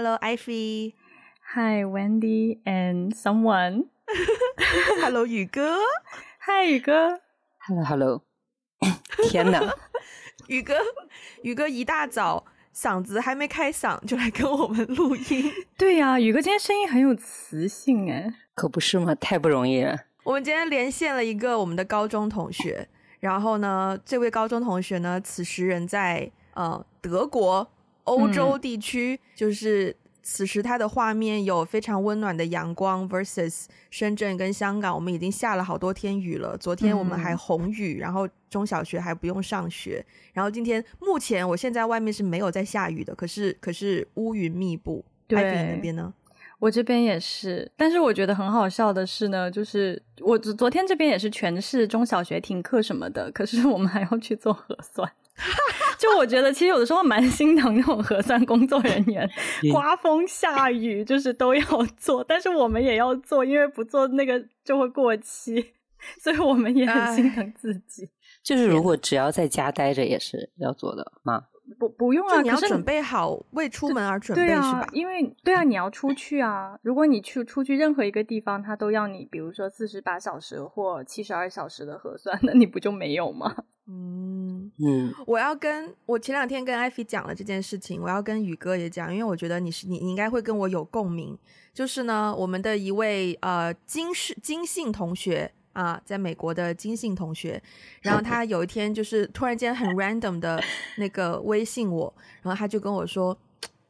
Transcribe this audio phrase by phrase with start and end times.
[0.00, 0.94] Hello, Ivy.
[1.56, 3.86] Hi, Wendy and someone.
[5.02, 5.76] Hello, 宇哥。
[6.46, 7.18] Hi, 宇哥。
[7.66, 8.22] Hello, Hello.
[9.28, 9.74] 天哪，
[10.46, 10.76] 宇哥，
[11.42, 15.52] 宇哥一大早嗓子还没开嗓就来跟我们录音。
[15.76, 19.16] 对呀、啊，宇哥今天声音很有磁性哎，可不是吗？
[19.16, 19.98] 太不容易了。
[20.22, 22.86] 我们今天连线了一个我们的高中同学，
[23.18, 27.68] 然后呢，这位高中同学呢，此时人在呃德国。
[28.08, 33.08] 欧洲地区、嗯、就是此时，它的画面有非常温暖的阳光。
[33.08, 36.56] versus 深圳跟香港，我们已经下了好多天雨了。
[36.58, 40.04] 昨天我们还红雨，嗯、然后中小学还不用上学。
[40.32, 45.04] 然后今天目前我现在外面是没有在下雨的，可是可是乌云密布。
[45.26, 46.12] 对，那边呢？
[46.58, 47.70] 我这边也是。
[47.76, 55.10] 但是我觉得很好笑的是呢，就是我昨天这边也是全市中小学停课什么的，可是我们还要去做核酸。
[55.98, 59.28] 就我觉得，其实有的时候蛮心疼那种核酸工作人员，
[59.72, 61.62] 刮风下雨就是都要
[61.96, 65.72] 做，但是我们也要做，因为不做那个就会过期，
[66.20, 68.08] 所以我们也很心疼自己。
[68.42, 71.44] 就是如果只要在家待着也是要做的吗？
[71.78, 74.88] 不不用啊，你要准备好为出门而准备对啊，是吧？
[74.92, 76.78] 因为对啊，你要出去啊。
[76.80, 83.54] 如果你去出去任何一个地方，他都要你，比如说四十八小时或七十二小时的核酸，那你不就没有吗？
[83.88, 91.36] 嗯嗯，我要跟我前两天跟艾菲讲了这件事情，我要跟宇哥也讲，因为我觉得你是你你应该会跟我有共鸣。
[91.72, 95.52] 就是呢，我们的一位呃金氏金姓同学。
[95.74, 97.62] 啊，在美国的金姓同学，
[98.02, 100.60] 然后他有一天就是突然间很 random 的
[100.98, 103.38] 那个微信我，然后他就跟我说，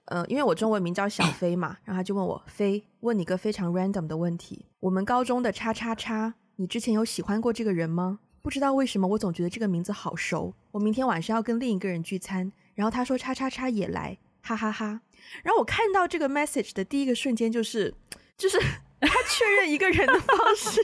[0.04, 8.18] 呃，因为我中文名叫小飞嘛，然后他就问我飞，问你个非常 random 的问题，我们高中的叉叉叉，你之前有喜欢过这个人吗？
[8.42, 15.00] 不知道为什么我总觉得这个名字好熟，我明天晚上要跟另一个人聚餐，然后他说叉叉叉也来，哈哈哈哈。
[15.42, 17.94] 然后我看到这个 message 的第一个瞬间就是，
[18.36, 18.58] 就是
[19.00, 20.80] 他确认一个人的方式。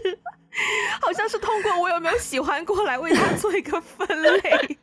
[1.02, 4.78] 好像是通过我有没有喜欢过来为他做一个分类。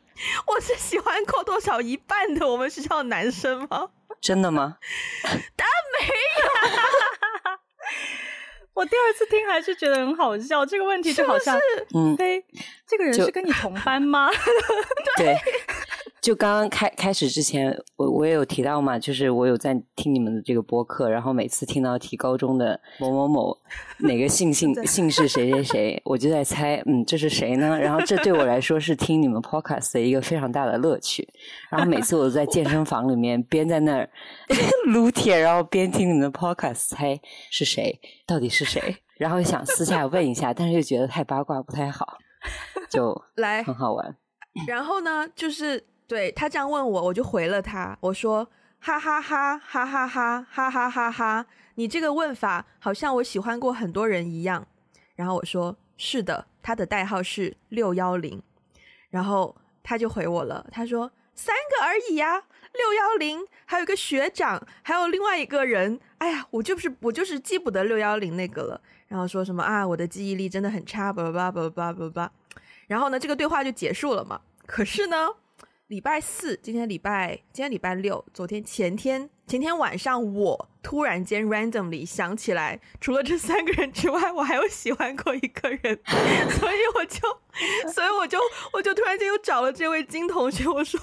[0.46, 3.90] 我是喜欢过多少一半的我们学校的男生吗？
[4.20, 4.78] 真的吗？
[5.56, 6.12] 当然没有。
[8.82, 10.66] 我第二次听还是觉得很好笑。
[10.66, 11.56] 这个问题就好像，
[11.94, 12.44] 嗯，对，
[12.88, 14.28] 这个人是跟你同班吗？
[15.18, 15.38] 对。
[16.22, 23.58] 就刚刚开开始之前，我我也有提到嘛，就是我有在听你们的这个播客，然后每次听到提高中的某某某
[23.98, 27.76] 哪个姓 姓姓氏谁谁谁，我就在猜，嗯，这是谁呢？
[27.80, 31.28] 然后这对我来说是听你们 podcast 的一个非常大的乐趣。
[31.72, 34.08] 然后每次我都在健身房里面边在那儿
[34.86, 38.96] 撸铁，然后边听你们的 podcast，猜是谁，到底是谁？
[39.18, 42.20] 然后想私下问一下，但是又觉得太八卦不太好，
[42.92, 44.16] 就 来很好玩。
[44.68, 45.84] 然后呢，就是。
[46.12, 48.46] 对，他这样问我，我就回了他，我说
[48.82, 51.46] 哈哈哈哈哈哈哈哈哈哈，
[51.76, 54.68] 你这个问法好像我喜欢过很多人一样。
[55.16, 58.44] 然后我说是的，他的代号是六幺零。
[59.10, 62.44] 然后他就回我了，他说三个而已呀，
[62.74, 65.98] 六幺零，还有一个学长，还有另外一个人。
[66.18, 68.82] 哎呀，我就是我就是记不得六幺零那个了。
[69.08, 72.32] 然后说什么啊，我的记忆力真的很差，叭叭叭叭叭叭。
[72.88, 74.42] 然后呢，这个对话就结束了嘛。
[74.66, 75.30] 可是呢。
[75.92, 86.00] 礼拜四，今天礼拜，今天礼拜六，昨天前天前天晚上，我突然间 randomly 想起来，除了这三个人之外，我还有喜欢过一个人，
[86.58, 87.20] 所以我就，
[87.92, 88.40] 所以我就，
[88.72, 90.98] 我就突然间又找了这位金同学，我说，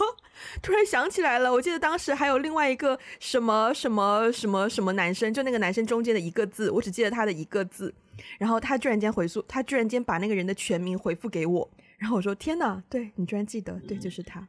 [0.63, 7.95] 突然想起来了，我记得当时还有另外一个什么什么什么什么男生，就那个男生中间的一个字，我只记得他的一个字，
[8.39, 14.49] 然后他居然间回复，他居然间把那个人的全名回复给我，然后我说天哪，对，你居然记得，对，就是他。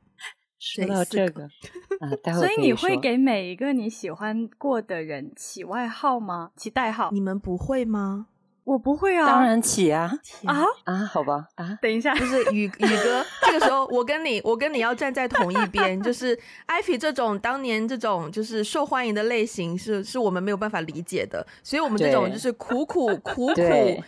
[0.60, 1.44] 说到这个，
[2.02, 6.52] 啊，待会所以你会给每一个你喜欢过的人起外号吗？
[6.56, 7.10] 起代号？
[7.12, 8.28] 你们不会吗？
[8.66, 10.12] 我不会啊，当然起啊！
[10.46, 24.04] 啊啊，好吧啊，等一下，就是宇宇哥，这个时候我跟你，我跟你要站在同一边，就 是艾菲这种当年这种就是受欢迎的类型是是我们没有办法理解的，所以我们这种就是苦苦苦苦。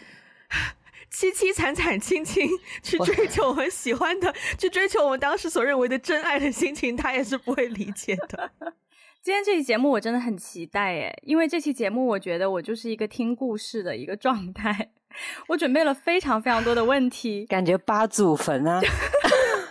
[1.14, 2.48] 凄凄惨惨戚戚
[2.82, 8.52] 去追求我们喜欢的，去追求我们当时所认为的真爱的心情，他也是不会理解的。
[9.22, 14.90] 今天这期节目我真的很期待诶，因为这期节目我觉得我就是一个听故事的一个状态。
[15.50, 18.82] 我准备了非常非常多的问题，感觉八祖坟啊！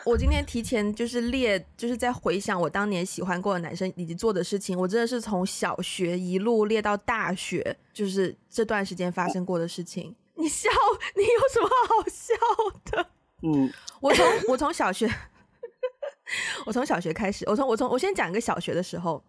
[0.04, 10.14] 我今天提前就是列，就是在回想我当年喜欢过的男生以及做的事情，我真的是从小学一路列到大学，就是这段时间发生过的事情。
[10.40, 10.68] 你笑，
[11.14, 12.34] 你有什么好笑
[12.90, 13.06] 的？
[13.42, 15.08] 嗯，我从我从小学，
[16.66, 19.22] 我从小学开始，我从我从我先讲一个小学的时候，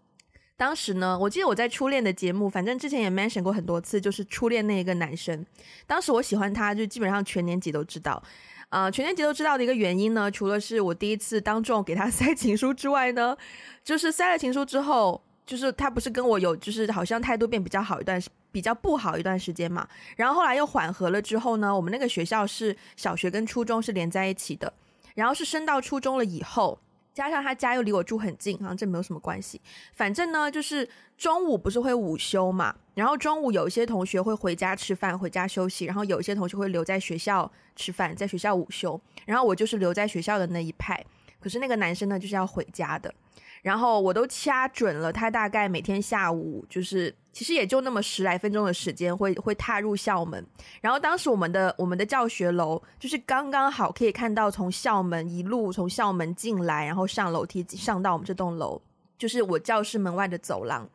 [0.57, 5.45] 当时呢，我记得我在初恋的节目，反正之前也 mention 过很多次，就是初恋那一个男生。
[5.87, 8.21] 当时我喜欢他，就基本上全年级都知道。
[8.69, 13.35] 啊、呃，全年级都知道的一个原因呢，除了是我第一次当众给他塞情书之外呢，
[13.83, 19.87] 就是塞了情书之后，就是他不是跟我有，就是好像态度变比较好一段，比较不好一段时间嘛。
[20.15, 24.73] 然后后来又缓和了之后呢，我们那个学校是小学跟初中是连在一起的，
[25.15, 26.79] 然后是升到初中了以后。
[27.13, 29.59] 加上他家又离我住很近，好像这没有什么关系。
[29.93, 30.87] 反正呢，就是
[31.17, 38.99] 中午不是会午休嘛，然后中午有一些同学会回家吃饭、回家休息，然后有一些同学会留在学校吃饭，在学校午休。
[39.25, 41.05] 然后我就是留在学校的那一派，
[41.41, 43.13] 可是那个男生呢，就是要回家的。
[43.61, 50.43] 然后我都掐准了，他大概每天下午就是，其实也就那么十来分钟的时间会会踏入校门。
[50.81, 58.81] 然后当时我们的我们的教学楼就是刚刚好可以看到从校门一路从校门进来，然后上楼梯上到我们这栋楼，
[59.17, 60.89] 就是我教室门外的走廊。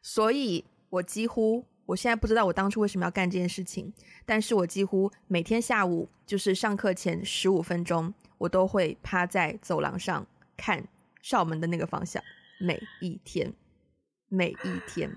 [0.00, 3.92] 所以我几乎我现在不知道我当初为什么要干这件事情，
[4.24, 10.24] 但是我几乎每天下午就是上课前十五分钟，我都会趴在走廊上
[10.56, 10.86] 看。
[11.26, 12.22] 校门的那个方向，
[12.60, 13.52] 每一天，
[14.30, 15.10] 每一天，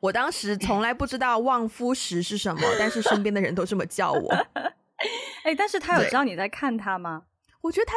[0.00, 4.28] 我当时从来不知道望夫石是什么， 但是身边的人都这么叫我。
[5.44, 7.22] 哎，但是他有知道你在看他吗？
[7.60, 7.94] 我觉得他，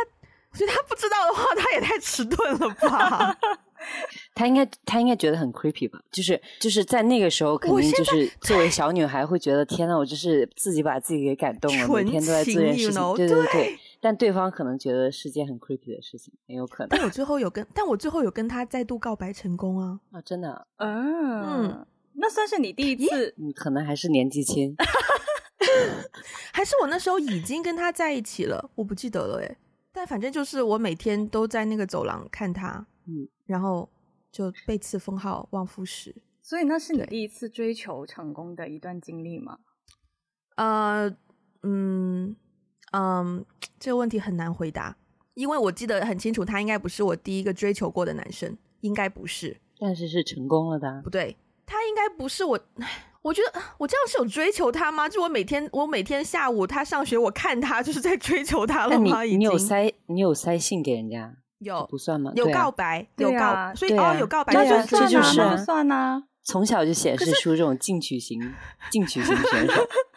[0.52, 3.36] 我觉得他不知道的话，他也太迟钝了吧。
[4.36, 6.00] 他应该，他应该觉得很 creepy 吧？
[6.12, 13.18] 就是，就是在那个时候，肯定就是作为小女孩会觉得，天呐，我就是自己把自己给感动了，每天都在做这件事情，you know?
[13.18, 13.80] 对对对。
[14.06, 16.90] 对但对方可能觉得是件很 creepy 的事情，很有可能。
[16.90, 20.00] 但我最后有跟，但我最后有跟他再度告白成功啊！
[20.12, 24.76] 啊，真的，嗯嗯，那算是你第一次，嗯，可能还是年纪轻，
[26.54, 29.58] 还是我那时候已经跟他在一起了，我不记得了哎。
[29.92, 33.90] 但反正就是我每天都在那个走廊看他，嗯，然后
[34.32, 36.16] 就被赐封号望夫石。
[36.44, 39.58] 所以那是你第一次追求成功的一段经历吗？
[40.58, 41.10] 呃，
[41.64, 42.36] 嗯。
[42.96, 43.44] 嗯，
[43.78, 44.96] 这个问题很难回答，
[45.34, 49.58] 因为我记得很清楚，他应该不是我第一个追求过的男生，应该不是。
[49.78, 51.02] 但是是成功了的。
[51.04, 52.58] 不对，他应该不是我。
[53.22, 55.10] 我觉得我这样是有追求他吗？
[55.10, 59.24] 就我每天，我每天下午他上学，我看他就是在追求他了吗？
[59.24, 61.36] 你你有塞你有塞信给人家？
[61.58, 62.32] 有不算吗？
[62.36, 66.24] 有告白，有告，啊、所以、啊、哦有告白，那就算啊，这就是那就算啊。
[66.44, 68.40] 从小就显示出这种进取型
[68.92, 69.74] 进取型选手。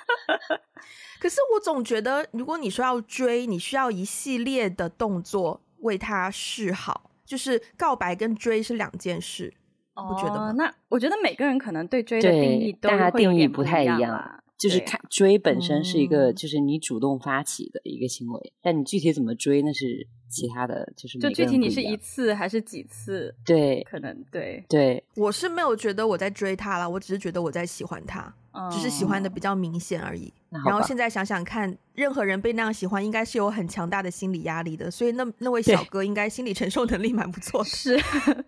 [1.18, 9.52] 可是我总觉得，如果你说要追，你需要一系列的动作为他示好，就是告白跟追是两件事，
[9.94, 10.52] 哦、不觉得吗？
[10.52, 14.40] 那我觉得每个人可能对追的定义都大家定义不太一样啊。
[14.58, 23.32] 就是看追本身是一个，就是你主动发起的一个行为，嗯、但你具体怎么追那是其他的，就是就具体你是一次还是几次？
[23.44, 25.00] 对，可能对对。
[25.14, 30.32] 我是没有觉得我在追他了，我只是觉得我在喜欢他，嗯、只是喜欢的比较明显而已。
[30.50, 37.64] 然后现在想想看，任何人被那样喜欢，应该是有很强大的心理压力的，所以那那位小哥应该心理承受能力蛮不错的。
[37.64, 37.98] 是，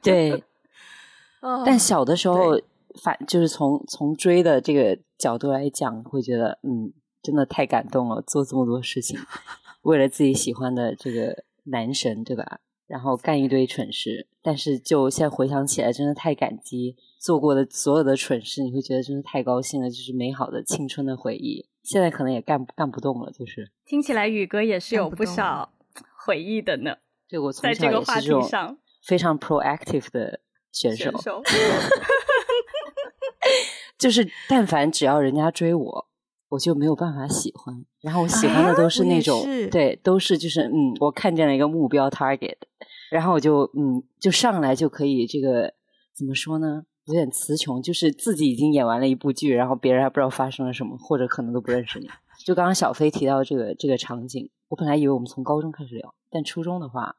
[0.02, 0.42] 对。
[1.64, 2.60] 但小的时候。
[3.04, 6.92] 反就是从从追的这个角度来讲，会觉得嗯，
[7.22, 9.16] 真的太感动了，做这么多事情，
[9.82, 12.58] 为了自己喜欢的这个男神，对吧？
[12.88, 21.68] 然后干一堆蠢事，但是就现在回想起来，真的太感激做过的所有的蠢事，你会觉得真是太高兴了，就是美好的青春的回忆。
[21.82, 25.70] 现在可能也干干不动了，就是听起来宇哥也是有不少
[26.24, 26.96] 回忆的呢。
[27.28, 30.40] 对，我从小也是这种非常 proactive 的
[30.72, 31.10] 选手。
[31.10, 31.42] 选 手
[33.98, 36.08] 就是，但凡只要人家追我，
[36.48, 37.84] 我就没有办法喜欢。
[38.00, 42.56] 然后我喜欢的都是那种，啊、对，都是就是嗯，我看见了一个目标 target，
[43.10, 45.74] 然后我就嗯，就上来就可以这个
[46.14, 46.84] 怎么说呢？
[47.10, 52.08] 有点词穷，就是自己已经演完了一部剧，然后别人还不知道发生了什么，或者可能都不认识你。
[52.44, 57.16] 就刚刚小飞提到这个这个场景，我本来以为我们从高中开始聊，但初中的话，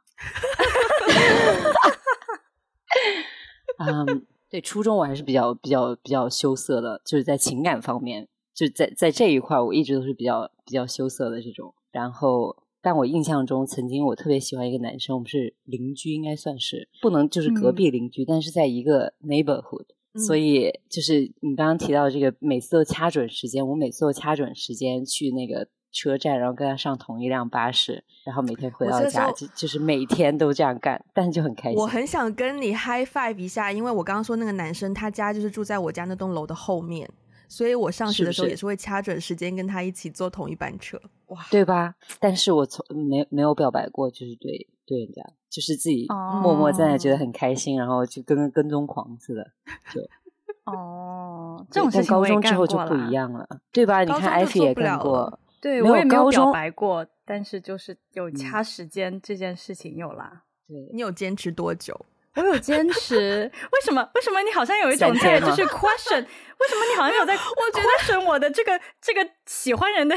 [3.78, 4.26] 嗯。
[4.52, 11.74] 对，初中我还是比较比较比较羞涩的，就是在情感方面，就在在这一块，我一直都是比较比较羞涩的这种。
[11.90, 25.68] 然后，但我印象中，曾经我特别喜欢一个男生，我们是邻居，应该算是不能就是隔壁邻居，嗯、但是在一个 neighborhood，、嗯、所以就是你刚刚提到这个，每次都掐准时间，我每次都掐准时间去那个。
[25.94, 31.78] 车站，然后跟他上同一辆巴士，然后每天回到家，就就是每天都这样干，但是就很开心。
[31.78, 37.10] 我很想跟你 high five 一下，因为我刚刚说那个男生他家就是住在我家那栋楼的后面，
[37.50, 40.98] 所以我上学的时候也是会掐准时间跟他一起坐同一班车，
[41.32, 41.96] 哇，对吧？
[42.20, 46.06] 但是我从没没有表白过，就是对对人家，就是自己
[46.44, 49.52] 默默在那觉得很开心，然后就跟个跟踪狂似的，
[49.94, 50.02] 就
[50.72, 54.04] 哦，这种事情高中之后就不一样了，对吧？
[54.04, 60.44] 你看艾菲也干过，对我也没有表白过，但是就是有掐时间这件事情有啦。
[60.68, 61.98] 对，你有坚持多久？
[62.36, 64.02] 我有坚持，为什么？
[64.16, 66.22] 为什么你好像有一种在就是 question？
[66.22, 70.16] 为什么你好像有在 我觉得 question 我的这个这个喜欢人的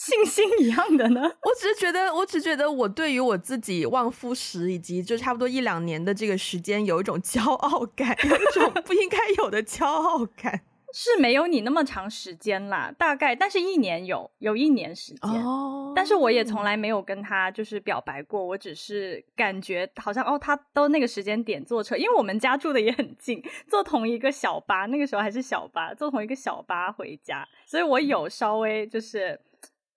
[0.00, 1.20] 信心一样的呢？
[1.44, 10.62] 我只是觉得，我只觉得我对于我自己旺夫时以及就差不多一两年的这个时间有一种骄傲感，有一种不应该有的骄傲感。
[10.92, 15.92] 是没有你那么长时间啦，大概，但是一年有有一年时间，oh.
[15.94, 29.38] 但是我也从来没有跟他就是表白过，我只是感觉好像哦，他都那个时间点坐车，因为我们家住的也很近，坐同一个小巴，那个时候还是小巴，坐同一个小巴回家，所以我有稍微就是，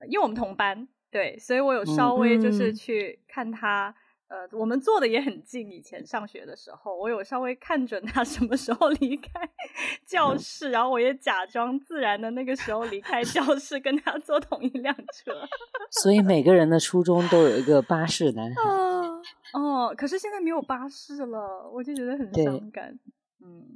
[0.06, 3.94] 因为我们同班，对，所以我有稍微就是去看他。
[4.30, 5.70] 呃，我们坐的也很近。
[5.70, 9.48] 以前上学的时候，我有稍微看准他什么时候离开
[10.08, 15.48] 教室，然后我也假装自然的那个时候离开教室，跟他坐同一辆车。
[16.02, 18.62] 所以每个人的初中都有一个巴士男孩。
[18.64, 19.22] 哦，
[19.54, 22.98] 哦，可是现在没有巴士了，我就觉得很伤感。
[23.46, 23.68] 嗯，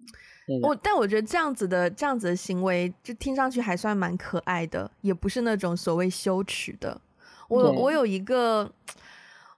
[0.64, 7.00] 我但我觉得这样子的这样子的行为，就听上去还算蛮可爱的，也不是那种所谓羞耻的。
[7.48, 8.72] 我我有一个。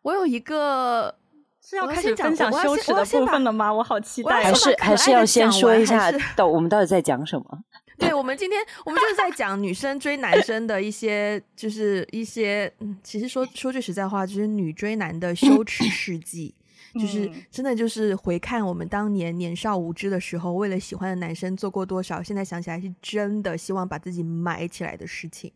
[0.02, 1.14] 我有一个
[1.62, 3.70] 是要开始分享羞耻的部分了吗？
[3.72, 7.60] 我，我好期待，还是还是要先说一下到我们到底在讲什么？
[8.00, 16.56] 对，我们今天我们就是在讲女生追男生的一些，就是一些嗯，其实说说句实在话，就是女追男的羞耻事迹，
[16.96, 25.52] 就是真的就是回看我们当年年少无知的时候，为了喜欢的男生做过多少，现在想起来是真的希望把自己埋起来的事情，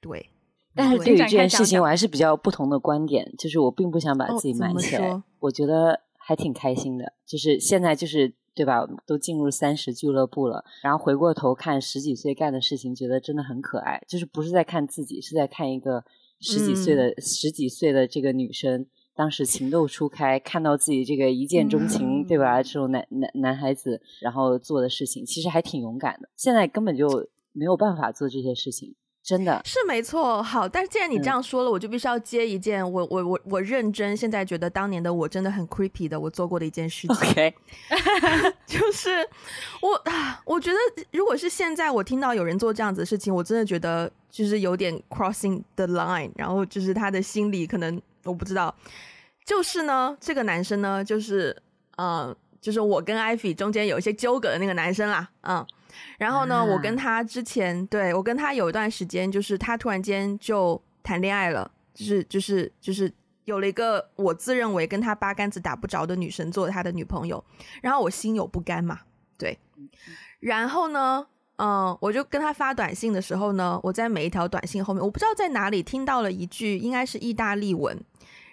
[0.00, 0.30] 对。
[0.78, 7.14] 但是对于这件事情，我还是比较不同的观点，就是我并不想把自己埋起来，哦、我觉得还挺开心的。
[7.24, 8.86] 就是现在，就是对吧？
[9.06, 14.02] 都进入三十俱乐部了，然后回过头看十几岁干的事情，觉得真的很可爱。
[14.06, 16.04] 就是不是在看自己，是在看一个
[16.40, 18.84] 十几岁的、嗯、十几岁的这个女生，
[19.16, 22.62] 当时情窦初开，看到自己这个一见钟情，嗯、对吧？
[22.62, 26.28] 这种男男男孩子，然后做的事情，其实还挺勇敢的。
[26.36, 28.94] 现在根本就没有办法做这些事情。
[29.24, 37.52] 真的是没错，好，但是既然你这样说了，嗯、我就必须要接一件我我我我认真，现在觉得当年的我真的很 creepy 的，我做过的一件事情，OK，
[38.64, 39.28] 就是
[39.82, 40.00] 我
[40.44, 40.78] 我觉得
[41.10, 48.74] 如果是现在我听到有人做这样子的事情，我真的觉得就是有点 crossing the line，然后就是他的心里可能我不知道，
[49.44, 51.56] 就是呢，这个男生呢，就是
[51.96, 55.66] 嗯、呃，就是我跟艾菲中间有一些纠葛的那个男生啦，嗯。
[56.18, 63.10] 然后呢，我跟他之前，对，我跟他有一段时间，就是他突然间就谈恋爱了，就是就是就是
[63.44, 67.42] 有了一个我自认为跟他八竿子打不着的女生做他的女朋友，
[67.80, 69.00] 然后我心有不甘嘛，
[69.38, 69.58] 对，
[70.38, 77.98] 然后呢，嗯，我就跟他发短信的时候呢，我在每一条短信后面，我不知道在哪里听到了一句应该是意大利文，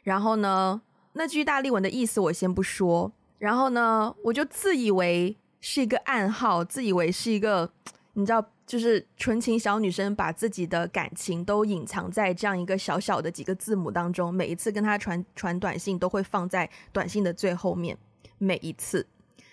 [0.04, 0.82] 然后呢，
[1.14, 5.36] 那句意大利文的意思我先不说，然后呢，我就自以为。
[5.66, 7.72] 是一个暗号，自以为是一个，
[8.16, 17.98] 你知道，就是纯情小女生把自己的感情都隐藏在这样一个小小的几个字母当中，每一次跟他传传短信都会放在短信的最后面，
[18.38, 19.08] 每一次，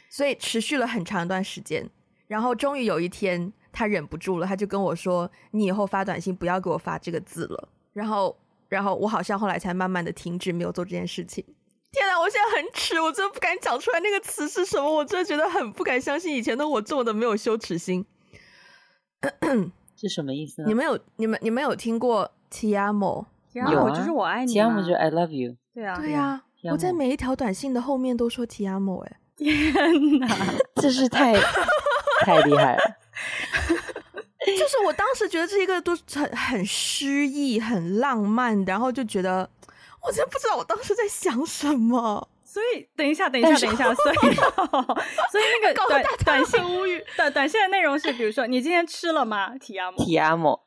[0.08, 1.88] 所以持续了很长一段时间，
[2.26, 8.36] 然后终于有一天他忍不住了，他就跟我说：“你以后发短信不要给我发这个字了。”然后，
[8.70, 11.44] 然后我好像后来才慢慢的停止没有做这件事情。
[11.92, 12.18] 天哪！
[12.18, 14.88] 我现在很耻，我真的不敢讲出来那个词是什么。
[14.88, 18.06] 我真的觉得很不敢相信以前的我这么的没有羞耻心。
[19.96, 20.62] 是什么意思？
[20.64, 23.26] 你们有你们你们有听过 Ti amo？
[23.52, 24.54] 有啊，就是我爱你。
[24.54, 25.56] Ti amo 就是 I love you。
[25.74, 26.42] 对啊，对啊。
[26.70, 29.02] 我在每一条短信的后面都说 Ti amo。
[29.04, 30.28] 哎，天哪，
[30.80, 31.34] 这是太
[32.20, 32.89] 太厉害了。
[34.56, 39.48] 就是我当时觉得这一个都很很诗意、很浪漫，然后就觉得。
[40.02, 44.16] 我真不知道我当时在想什么，所以等一下，等一下，等一下，所以，
[45.30, 49.54] 所以那个短短信无语 短短信的内容是，比如说你今天吃了吗？
[49.58, 50.58] 提阿莫，提阿莫，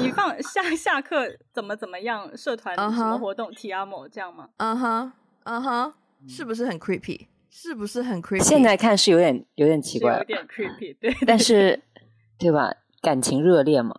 [0.00, 2.36] 你放下下课怎么怎么样？
[2.36, 3.48] 社团什么活动？
[3.52, 4.48] 提阿莫这样吗？
[4.56, 5.12] 嗯哼，
[5.44, 5.94] 嗯哼，
[6.28, 7.28] 是不是很 creepy？
[7.48, 8.42] 是不是很 creepy？
[8.42, 11.80] 现在看是有点有点奇怪，有点 creepy，对，但是
[12.40, 12.74] 对吧？
[13.00, 13.94] 感情热烈嘛。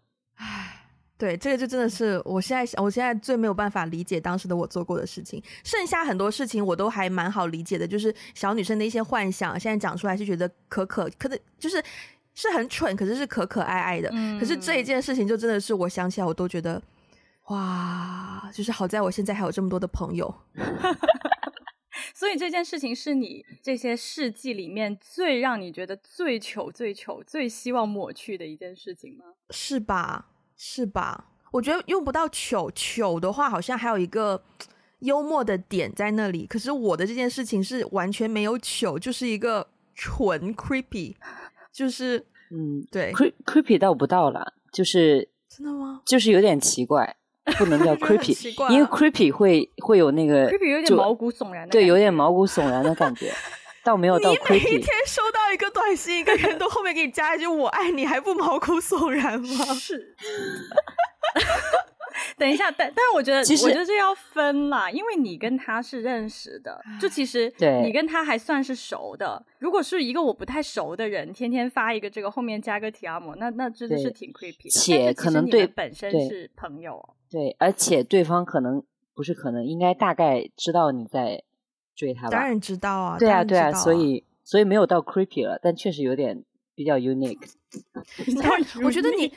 [1.18, 5.40] 对，这个就真的是我现在我现在最没有办法理解当时的我做过的事情。
[5.64, 11.80] 剩下很多事情我都还蛮好理解的，就是小女生的一些幻想，现在讲出来是觉得可可可的，就是
[12.34, 14.10] 是很蠢，可是是可可爱爱的。
[14.14, 14.40] 嗯。
[14.40, 16.82] 可是这一件事情就真的是我想起来我都觉得，
[17.50, 20.34] 哇，就是好在我现在还有这么多的朋友。
[22.14, 29.26] 所以这件事情是你这些事迹里面最让你觉得最糗、最糗、最希望抹去的一件事情吗？
[29.50, 30.30] 是吧？
[30.56, 31.32] 是吧？
[31.52, 34.42] 我觉得用不到糗，糗的话好像还有一个
[35.00, 36.48] 幽默的点在那里。
[36.48, 41.16] 可是我的这件事情是完全没有糗，就是一个纯 creepy，
[41.74, 46.02] 就是嗯，对，creepy 到不到了，就是真的吗？
[46.06, 47.18] 就是有点奇怪。
[47.54, 53.32] 不能叫 creepy，因为 creepy 会会有那个 creepy 有点毛骨悚然的，对，有点毛骨悚然的感觉，
[53.84, 54.54] 倒没有到 creepy。
[54.54, 59.66] 你每一天收到一个短信，一个人都后面给你加一句“我爱你”，还不毛骨悚然吗？
[59.76, 60.16] 是。
[62.38, 67.52] 等一下，但但是我觉得，其实我觉得这要分啦，因为你跟他是认识的，就其实
[67.84, 69.44] 你跟他还算是熟的。
[69.60, 74.70] 如果是一个我不太熟的人，天天发一个这个后面加个 Ti amo，那那真的是挺 creepy 的。
[74.70, 77.02] 且可能对本身是朋友，
[77.32, 78.84] 对，而且对方可能
[79.16, 81.44] 不是可能，应该大概知道你在
[81.96, 82.32] 追他吧？
[82.32, 86.44] 当然知道啊，对啊，对啊，啊所以所以没有到 creepy 了，但确实有点。
[86.74, 87.38] 比较 unique，
[88.84, 89.32] 我觉得你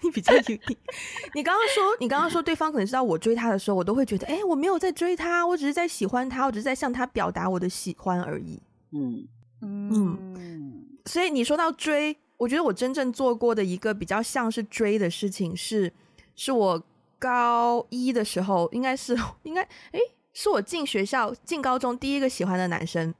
[0.00, 0.76] 你比较 unique。
[1.34, 8.62] 你刚刚说你刚刚说对方可能知道我追他的时候，我都会觉得，哎，我没有在追他，我只是在喜欢他，我只是在向他表达我的喜欢而已。
[8.92, 9.26] 嗯
[9.60, 15.92] 嗯，所以你说到追，我觉得我真正做过的一个比较像是追的事情是，
[16.34, 16.82] 是我
[17.18, 20.00] 高一的时候，应该是应该，诶，
[20.32, 23.14] 是我进学校进高中第一个喜欢的男生。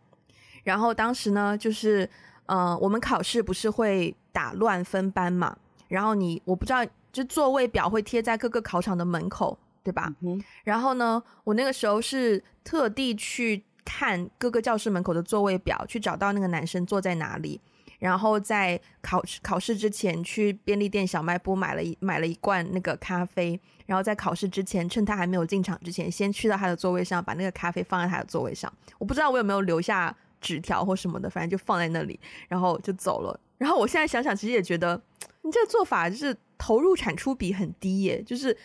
[0.65, 2.09] 然后当时呢，就是。
[2.49, 5.57] 嗯、呃，我们考试不是会打乱分班嘛？
[5.89, 10.15] 然后你我不知道，就座位表会贴在各个考场的门口，对吧？
[10.21, 17.61] 嗯、然后呢，我那个时候是特地去看各个教室门口的座位表，去找到那个男生坐在哪里，
[17.99, 28.73] 然后在考考试之前去便利店小卖部买了一买了一罐那个咖啡，然后在考试之前趁他还没有进场之前，先去到他的座位上，把那个咖啡放在他的座位上。
[28.99, 30.17] 我不知道我有没有留下。
[30.39, 33.41] 纸条或什么的，反正就放在那里，然后就走了。
[33.57, 35.01] 然后我现在想想，其实也觉得
[35.43, 38.23] 你这个做法就是投入产出比很低耶。
[38.23, 38.57] 就是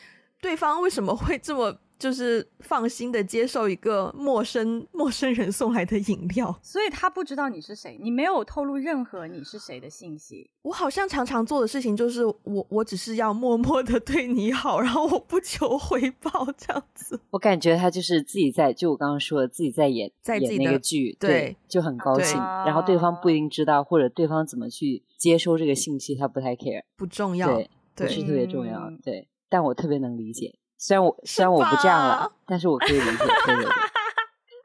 [0.41, 6.53] 对方为什么会这么就是放心的接受一个陌生陌生人送来的饮料？
[6.63, 10.49] 所以他不知道你是谁，你没有透露任何你是谁的信息。
[10.63, 17.19] 我好像常常做的事情就是我我只是要默默的对你好，然后我不求回报这样子。
[17.29, 22.39] 我感觉他就是自己在，就我刚刚说的，自己在演在自己演那个剧，对，对，就很高兴。
[22.65, 29.27] 然后对方不一定知道，或者对方怎么去接收这个信息，他不太 care，不重要，对，对不是特别重要，嗯、对。
[29.49, 33.17] 但我特别能理解，虽然我虽然我不这样了，但是我可以理解。
[33.45, 33.71] 对对对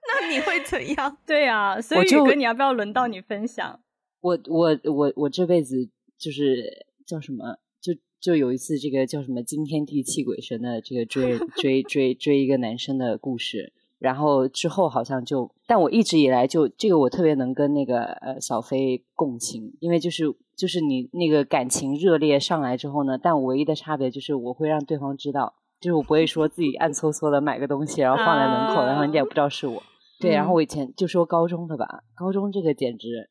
[0.08, 1.16] 那你会怎样？
[1.26, 3.78] 对啊，所以宇哥，你要不要轮到你分享？
[4.22, 5.90] 我我我我这辈子。
[6.18, 20.24] 就是叫什么，就就有一次这个叫什么惊天地泣鬼神的这个追追追追一个男生的故事，然后之后好像就，但我一直以来就这个我特别能跟那个呃小飞共情，因为就是
[20.56, 29.82] 就是你那个感情热烈上来之后呢，但唯一的差别就是我会让对方知道，就是我不会说自己暗搓搓的买个东西然后放在门口，然后人家也不知道是我。
[30.18, 33.28] 对，然后我以前就说高中的吧，高中这个简直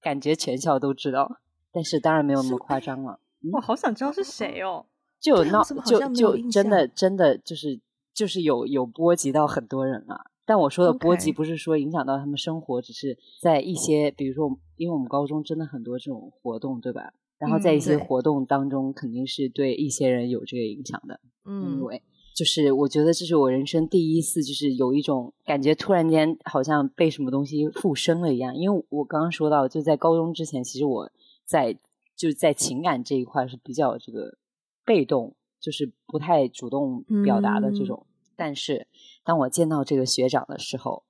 [0.00, 1.40] 感觉全校都知道。
[1.72, 3.20] 但是当然没有那么夸张了。
[3.52, 4.86] 我好想知道是谁哦！
[5.20, 7.80] 就有闹，就就真的真的就是
[8.14, 10.16] 就是有有波及到很多人了。
[10.44, 17.12] 但我说的波及不是说影响到他们生活，只是在一些比如说，因为我们高中真的很多这种活动，对吧？
[17.40, 21.18] 然后在一些活动当中，肯定是对一些人有这个影响的。
[21.44, 22.00] 嗯，因为
[22.36, 28.54] 就是我觉得这是我人生第一次，就是有一种感觉，突然间好像被什么东西附身了一样。
[28.54, 31.10] 因为我刚刚说到，就在高中之前，其实我。
[31.50, 31.76] 在
[32.14, 34.38] 就在情感这一块是比较这个
[34.84, 38.06] 被动，就是不太主动表达的这种。
[38.06, 38.86] 嗯、但是
[39.24, 41.02] 当我见到这个学长的时候，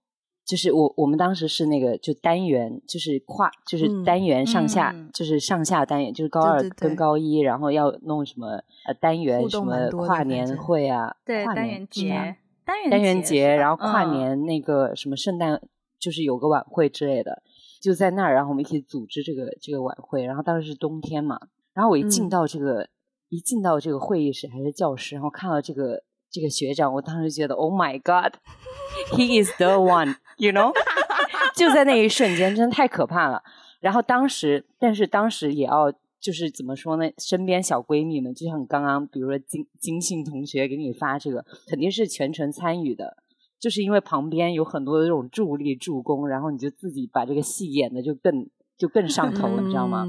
[0.51, 8.49] 就是我我们当时是那个就单元，就是跨就是单元上下，嗯、就是上下单元，就是高二跟高一，对对对，然后要弄什么
[8.85, 15.69] 呃单元什么跨年会啊，对跨年单元节单元单元节，然后跨年那个什么圣诞，嗯、
[16.01, 17.43] 就是有个晚会之类的。
[17.81, 20.25] 就在那儿，然后我们一起组织这个这个晚会。
[20.25, 21.39] 然后当时是冬天嘛，
[21.73, 22.89] 然后我一进到这个、嗯、
[23.29, 30.73] 一进到这个会议室还是教室，然后看到这个这个学长，我当时觉得 Oh my God，he is the one，you know，
[31.57, 33.43] 就在那一瞬间，真的太可怕了。
[33.81, 37.11] 然后当时，但是当时也要就是怎么说呢？
[37.19, 43.17] 身边小闺蜜们，就像刚刚，比如说金金信同学给你发这个，肯定是全程参与的。
[43.59, 50.07] 就是因为旁边有很多的这种助力助攻，然后你就自己把这个戏演的就更就更上头了，嗯、你知道吗？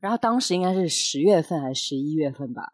[0.00, 2.72] 然后当时应该是十月份还是十一月份吧，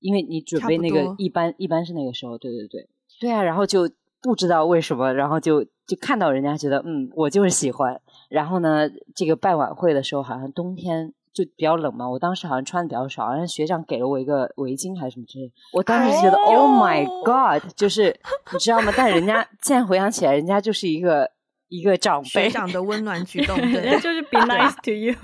[0.00, 2.88] 因为你准备那个一般一般是那个时候，对对对
[3.20, 3.88] 对啊，然后就
[4.22, 8.00] 不知道为什么，然后就就看到人家觉得嗯，我就是喜欢。
[8.28, 18.14] 然后呢，这个办晚会的时候，好像冬天就比较冷嘛，我当时好像穿的比较少，好像学长给了我一个围巾还是什么之类，我当时觉得、哎、Oh my God，就是
[18.52, 18.92] 你知道吗？
[18.96, 21.30] 但人家 现在回想起来，人家就是一个
[21.68, 25.14] 一个长辈学长的温暖举动， 对，就是 be nice to you，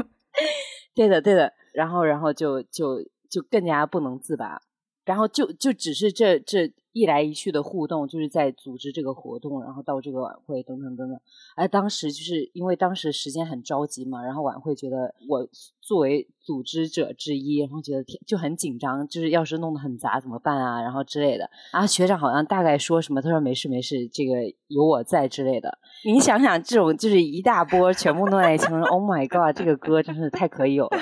[0.95, 1.53] 对的对的。
[1.75, 3.01] 然后然后就就
[3.35, 4.61] 就更加不能自拔，
[5.05, 6.73] 然后就就只是这这。
[6.95, 11.21] 一来一去的互动，就是在组织这个活动，然后到这个晚会等等等等。
[11.57, 15.45] 而当时就是因为当时时间很着急嘛，然后晚会觉得我
[15.81, 21.51] 作为组织者之一，然后觉得就很紧张，就是要是弄得很杂怎么办啊，然后之类的。
[21.73, 24.35] 然后学长好像大概说什么，他说没事没事，这个
[24.69, 25.77] 有我在之类的。
[26.05, 30.99] 你想想，这种就是一大波全部弄在一起，Oh my God，这个歌真是太可以有了。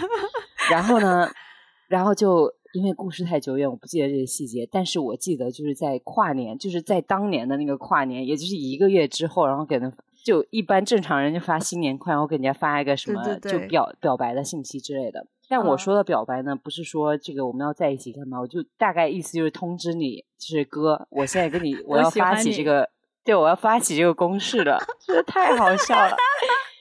[0.71, 1.29] 然后呢，
[1.93, 2.53] 然后就。
[2.75, 4.67] 因为故事太久远，我不记得这些细节。
[4.73, 9.93] 但是我记得就是在跨年，就是在当年的那个跨年，也就是一个月之后，然后给人
[10.25, 15.27] 就一般正常人就发新年快，然后给人家发一个什么就表表白的信息之类的。
[15.51, 22.89] 但我说的表白呢，不是说这个我们要在一起干嘛，我就大概意思就是通知你，就是哥，我现在跟你 我要发起这个，
[23.23, 26.17] 对，我要发起这个攻势了，真的太好笑了。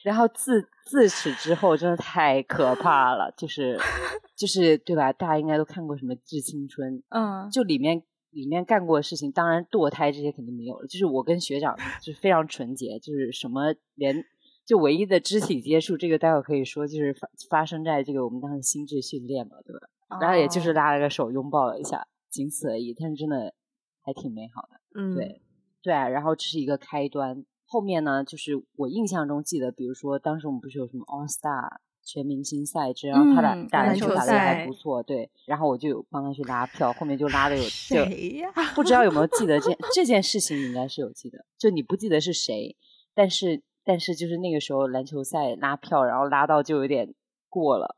[0.04, 3.78] 然后自自此之后，真的太可怕了，就是
[4.36, 5.14] 就是对吧？
[5.14, 10.88] 大家应该都看过什么《致青春》，嗯，就里面里面干过的事情，当然堕胎这些肯定没有了。
[10.88, 14.24] 就是我跟学长 就是非常纯洁，就是什么连
[14.66, 19.74] 就唯一的肢体接触，这个待会可以说就是发发生在这个我们当时心智训练嘛，对
[20.10, 20.20] 吧？
[20.20, 22.94] 然后也就是拉了个手，拥抱了一下，仅此而已。
[22.94, 23.54] 但是真的
[24.02, 25.42] 还挺美好的，嗯，对
[25.84, 26.08] 对啊。
[26.10, 27.46] 然后这是一个开端。
[27.72, 38.52] 后面呢，就是我印象中记得，比如说当时我们不是有什么 All Star 全明星赛制，然后他打、嗯、打篮球打的还不错，对，然后我就有帮他去拉票，后面就拉的有谁呀？
[38.76, 42.76] 不知道有没有记得这这件事情，应该是有记得，就你不记得是谁，
[43.16, 47.14] 但是但是就是那个时候篮球赛拉票，然后拉到就有点
[47.48, 47.96] 过了，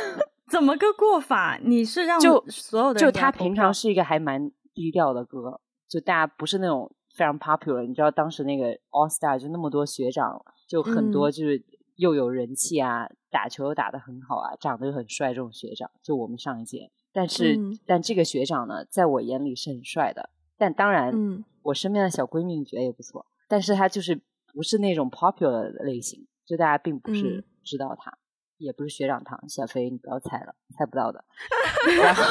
[0.52, 1.58] 怎么个过法？
[1.64, 6.94] 你是让就所有的就他平常是一个还蛮低调的歌，就大家不是那种。
[7.14, 11.64] 非常 popular，你知道当时那个 All Star 就那么多学长，就很多就是
[11.96, 16.90] 又有人气啊，嗯、打球又打得很好啊，长得又很帅这种学长，就我们上一届。
[17.12, 20.30] 但是、嗯，但这个学长呢，在我眼里是很帅的。
[20.58, 23.24] 但当然，嗯、我身边的小闺蜜觉得也不错。
[23.46, 24.20] 但是他就是
[24.52, 28.18] 不是那种 popular 的类型，就大家并不是知道他，嗯、
[28.64, 29.38] 也不是学长堂。
[29.48, 31.24] 小飞，你不要猜了，猜不到的。
[32.02, 32.24] 然后。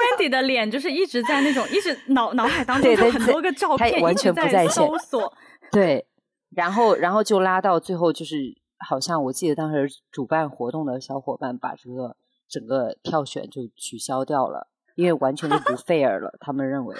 [0.00, 5.32] Wendy 的脸就是一直在那种，一直脑脑海当中有很多个照片，完全不在线搜索。
[5.70, 6.06] 对，
[6.50, 8.36] 然后然后就拉到最后，就是
[8.78, 12.16] 好像我记得当时主办活动的小伙伴把这个
[12.48, 16.96] 整个票选就取消掉了，因为完全就不 fair 了，他们认为。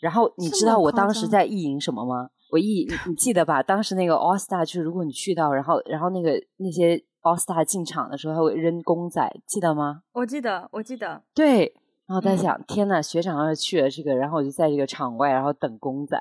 [0.00, 2.30] 然后你知道我当时在意淫什么吗？
[2.50, 3.62] 我意你，你记得吧？
[3.62, 10.02] 当时那个 All Star 就是如果你去到，然后然后那个那些 All Star 进场的时候，他会扔公仔，记得吗？
[10.12, 11.22] 我记得，我记得。
[11.34, 11.74] 对。
[12.04, 16.20] 然后在想，嗯，天呐，学长要是去了这个，然后我就在这个场外，然后等公仔，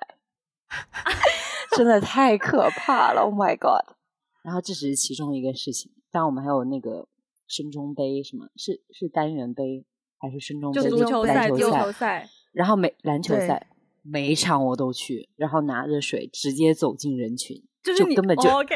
[1.76, 3.96] 真的太可怕了！Oh my god！
[4.44, 7.08] 然后这只是其中一个事情，当然我们还有那个
[7.48, 9.84] 升中杯，什么是是单元杯
[10.18, 10.82] 还是升中杯？
[10.82, 13.68] 就足球赛、篮球赛，球赛然后每篮球赛
[14.02, 17.62] 每一场我都去，然后拿着水直接走进人群。
[17.84, 18.76] 就根本就、哦、OK，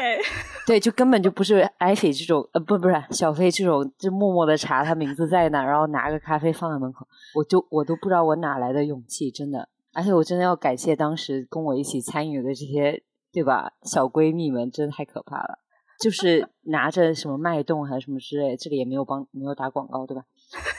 [0.66, 15.60] 对，就根本就不是艾菲这种，呃，不，不是小飞这种，就默默的查他名字在哪，然后拿个咖啡放在门口，我就我都不知道我哪来的勇气，真的，而且我真的要感谢当时跟我一起参与的这些，对吧，小闺蜜们，真的太可怕了，
[16.00, 20.24] 就是拿着什么脉动还是什么之类，这里也没有帮没有打广告，对吧？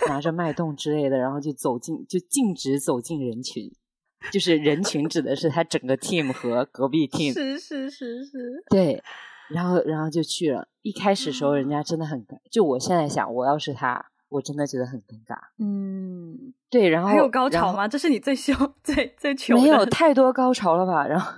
[0.09, 3.71] 拿着脉动之类的，然后就走进，就径直走进人群。
[4.31, 9.01] 就是人群指的是他整个 team 和隔壁 team，是是是是，对，
[9.49, 10.67] 然后然后就去了。
[10.81, 15.37] 一开始时候人家真的很，就我现在想，我要是他，我真的觉得很尴尬。
[15.59, 17.87] 嗯，对，然后还有高潮吗？
[17.87, 18.53] 这是你最羞
[18.83, 19.61] 最最糗的？
[19.61, 21.05] 没有 太多高潮了吧？
[21.07, 21.33] 然后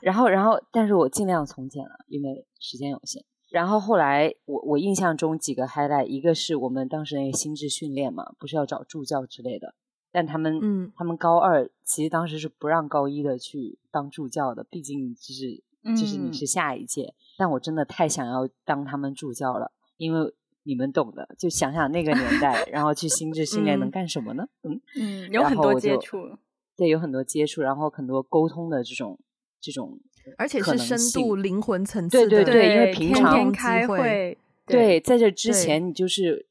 [0.00, 3.24] 然后然后，但是我尽量从简了，因为时间有限。
[3.50, 9.74] 然后后来我我印象中几个 highlight，一个是我们当时那个心智训练嘛，不是要找助教之类的。
[10.10, 15.62] 但他们，嗯，他们高二其实当时是不让高一的去当助教的，毕竟就是
[15.94, 17.02] 就是你是下一届。
[17.02, 17.14] 嗯。
[17.38, 24.46] 但我真的太想要当他们助教了，因为你们懂的，就想想那个年代，然后去心智训练能干什么呢？
[24.62, 26.36] 嗯嗯，有很多接触，
[26.76, 29.18] 对，有很多接触，然后很多沟通的这种
[29.60, 30.00] 这种，
[30.36, 36.47] 而且是深度灵魂层次对对对，对，因为平常开会，对，在这之前你就是。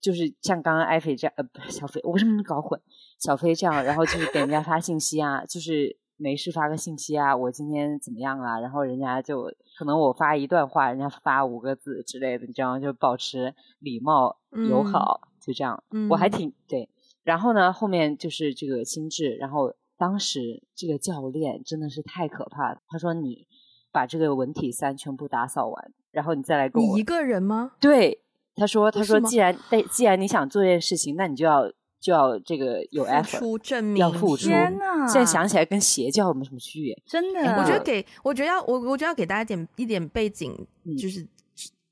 [0.00, 2.80] 就是像刚刚艾菲这样，呃，不是小飞，我为什么搞混？
[3.18, 8.58] 小飞这样，然后就是给人家发信息啊，就是没事发个信息啊，我今天怎么样啊？
[8.60, 15.82] 然后人家就可能我发一段话，人家发五个字之类的，你知道就保持礼貌友好，嗯、就这样。
[15.90, 16.88] 嗯、我还挺对。
[17.22, 22.80] 然后呢，后面就是这个心智，然后当时这个教练真的是太可怕了。
[22.88, 23.46] 他说：“你
[23.92, 27.72] 把这个文体三全部打扫完，然后你再来跟我。”你一个人吗？
[27.78, 28.22] 对，
[28.60, 31.68] 他说：“他说，既然但既然你想做这件事情，那你就要。”
[32.00, 34.48] 就要这个有 effort，付出证明，要付出。
[34.48, 35.06] 天哪！
[35.06, 36.98] 现在想起来跟邪教有没有什么区别？
[37.04, 41.26] 真的，我觉得给，我觉得要我，我觉得要给大家点一点背景，嗯、就是。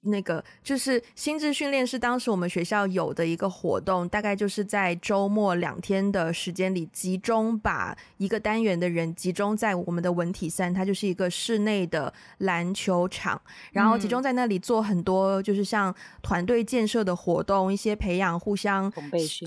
[0.03, 13.41] 那个就是心智训练是当时我们学校有的一个活动，大概就是在周末两天的时间里，集中把一个单元的人集中在我们的文体三，它就是一个室内的篮球场，
[13.73, 18.91] 然后集中在那里做很多就是像团队建设的活动，一些培养互相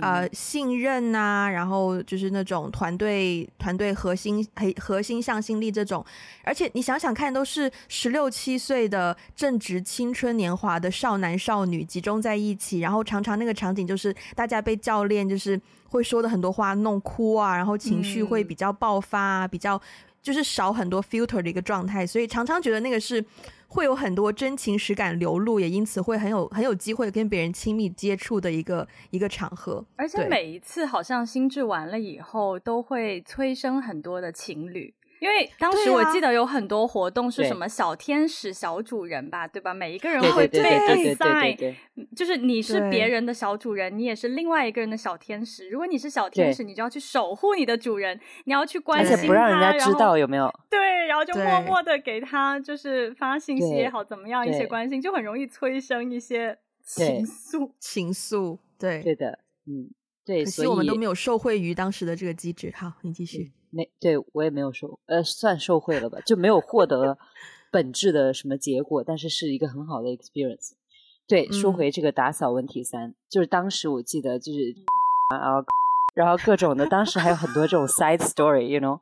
[0.02, 6.06] 呃信任啊，然后就是那种团队团队核心核核心向心力这种，
[6.44, 19.80] 而且你想想看，都是十六七岁的正值青春年华的少男少女集中在一起，然后常常那个场景就是大家被教练就是会说的很多话弄哭啊，然后情绪会比较爆发啊，嗯、比较
[20.22, 23.24] 就是少很多 filter 的一个状态，所以常常觉得那个是
[23.68, 29.86] 会有很多真情实感流露，也因此会很有很有机会跟别人亲密接触的一个一个场合。
[29.96, 34.94] 而且每一次好像心智完了以后，都会催生很多的情侣。
[35.22, 39.72] 因为当时我记得有很多活动是什么小天使、小主人吧，对，吧？
[39.72, 40.60] 每一个人会被
[41.14, 41.56] 赛，
[42.16, 45.70] 就是你是别人的小主人，你也是另外一个人的小天使。
[45.70, 50.52] 如果你是小天使，你就要去守护你的主人，你要去关心他，而且不让人家知道有没有。
[50.72, 58.58] 对，然后就默默的给他就是发信息也好，怎么样一些关心，就很容易催生一些情愫，情愫。
[58.80, 59.92] 对，对的，嗯，
[60.26, 62.74] 对，可惜我们都没有受惠于当时的这个机制。
[62.76, 63.52] 好，你继续。
[63.74, 67.18] 嗯没对我也没有受，呃，算受贿了吧，就没有获得
[67.72, 70.72] 本质的什么结果，但是是一个很好的 experience。
[71.26, 74.76] 对，说回这个打扫问题三，嗯、就是当时我记得就是，
[75.30, 75.64] 然后
[76.14, 79.00] 然后各种的，当时还有很多这种 side story，you know，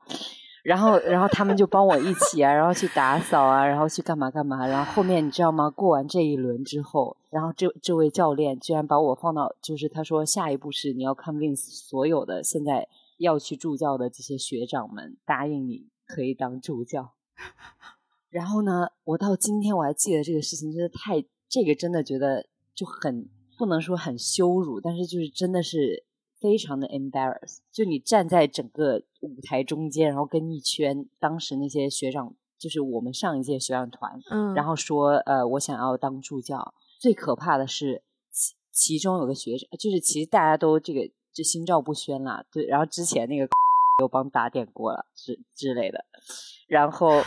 [0.61, 5.67] 然后然后他们就帮我一起啊，然后去打扫啊，然后去干嘛干嘛，然后后面你知道吗？
[5.71, 12.87] 过完这一轮之后，然后这这位教练居然把我放到，就是他说下一步是你要 convince 所有的现在。
[13.19, 17.13] 要去助教的这些学长们答应你可以当助教，
[18.31, 26.05] 然后呢，我到今天我还记得这个事情，真的太这个真的觉得就很不能说很羞辱，但是就是真的是
[26.39, 27.57] 非常的 embarrass。
[27.71, 36.73] 就你站在整个舞台中间，然后跟一圈当时那些学长，就是我们上一届学长团，嗯，然后说呃我想要当助教。
[36.97, 38.01] 最可怕的是
[38.31, 41.11] 其其中有个学长，就是其实大家都这个。
[41.33, 43.47] 就心照不宣啦，对，然后之前那个
[44.01, 46.05] 又帮打点过了之之类的，
[46.67, 47.21] 然后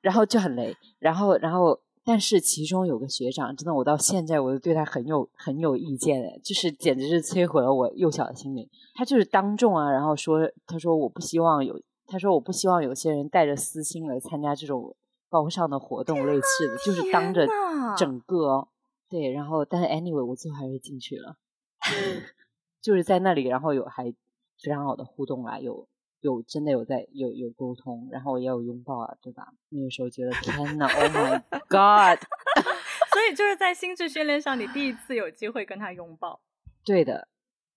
[0.00, 8.68] 然后就很雷，然后然后但是其中有个学长，真的我到现在我都对他很有很有意见诶，就是简直是摧毁了我幼小的心灵。
[8.94, 14.94] 他就是当众啊，然后说他说我不希望有他说我不希望有些人带着私心来参加这种
[15.28, 17.48] 高尚的活动类似的，就是当着
[17.96, 18.68] 整个
[19.08, 21.36] 对，然后但是 anyway 我最后还是进去了。
[22.82, 24.12] 就是在那里，然后有还
[24.60, 25.88] 非常好的互动啊，有
[26.20, 29.48] 有真的有在有有沟通，然后也有拥抱啊，对吧？
[29.70, 32.18] 那个时候觉得 天哪，Oh my God！
[33.12, 36.40] 所以就是在心智训练上，你第一次有机会跟他拥抱。
[36.84, 37.28] 对的，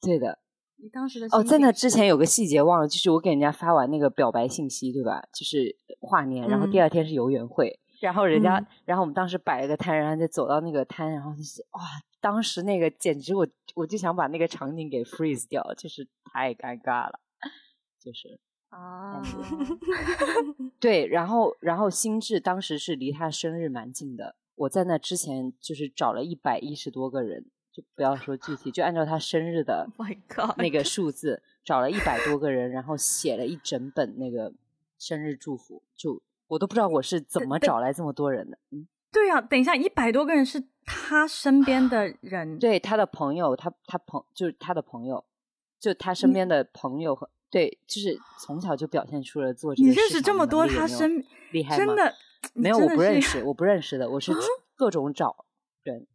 [0.02, 0.39] 对的。
[0.78, 5.24] 你当时的哦，在那之前有个细节忘了，就是我给人家发完那个表白信息，对吧？
[5.32, 11.82] 就是跨年，然后第二天是游园会，嗯、然后人家，嗯、然后我们当时摆了个摊，然后就走到那个摊，然后就是哇。
[12.25, 17.19] 当时那个简直我我就想把那个场景给 freeze 掉，就是太尴尬了，
[17.99, 19.21] 就是啊，
[20.81, 29.88] 对，然后然后心智当时是离他生日蛮近的，我在那之前就是找了一百一十多个人，就不要说具体，就按照他生日的
[30.57, 34.51] 那个数字找了一百多个人，然后写了一整本那个
[34.97, 38.88] 生日祝福，就我都不知道我是怎么找来这么多人的，嗯。
[39.11, 45.24] 对呀、啊，等一下，一百多个人是他身边的人，对他的朋友，他他朋就是他的朋友，
[45.80, 49.89] 就他身边的朋友和、嗯、对，就是从小就表现出了做这个。
[49.89, 51.86] 你认识这么多，他身厉害吗？
[51.86, 52.13] 真的
[52.54, 54.32] 没有，我不认识，我不认识的，我是
[54.76, 55.45] 各种找
[55.84, 56.06] 人。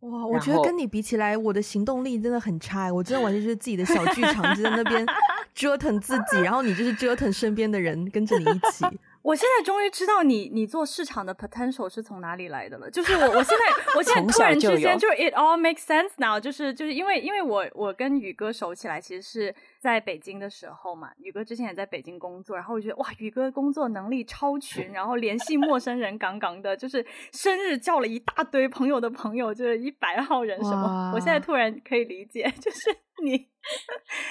[0.00, 5.06] 哇，我觉得跟你比起来，我的行动力真的很差，我真的完全就是自己的小剧场，就在那边
[5.54, 8.84] 折腾自己，然后你就是折腾身边的人，跟着你一起。
[9.22, 12.90] 我现在终于知道你你做市场的 potential 是从哪里来的了。
[12.90, 13.64] 就是我我现在
[13.96, 16.40] 我现在突然之间就是 it all makes sense now。
[16.40, 21.10] 就是就是因为因为我我跟宇哥熟起来，其实是在北京的时候嘛。
[21.18, 31.12] 宇哥之前也在北京工作，然后我觉得哇，宇哥工作能力超群，然后联系陌生人杠杠的，就是生日叫了一大堆朋友的朋友，就是一百号人什么。
[31.14, 32.90] 我现在突然可以理解，就是
[33.22, 33.48] 你。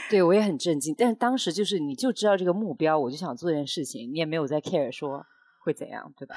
[0.10, 5.26] 对，我也很震惊，但是当时就是你就知道这个目标，我就想做这件事情，你也没有在 care 说
[5.60, 6.36] 会怎样，对吧？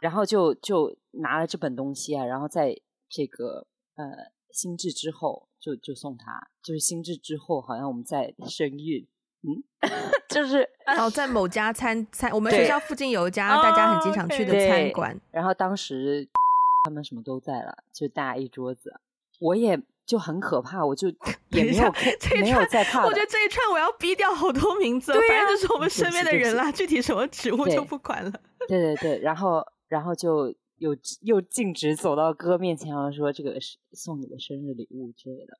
[0.00, 2.76] 然后就就拿了这本东西啊，然后在
[3.08, 4.04] 这个呃
[4.52, 9.08] 心智之后就就送他，就是心智之后好像我们在生育，
[9.42, 9.64] 嗯，
[10.28, 16.28] 就是然后在某家餐餐，我们学校附近有一家大家很经常去的餐馆，然后当时
[16.84, 19.00] 他们什么都在了，就大家一桌子，
[19.40, 19.80] 我也。
[20.06, 21.08] 就很可怕，我就
[21.48, 21.90] 也没有
[22.20, 23.04] 这一没有在怕。
[23.06, 26.70] 我觉得这一串我要逼掉好多名字， 反正就是我们身边的人啦。
[26.70, 28.30] 具体什么职务就不管了。
[28.68, 35.58] 对对对，然后然后就又又径直走到哥面前，然后说这个是送你的生日礼物之类的。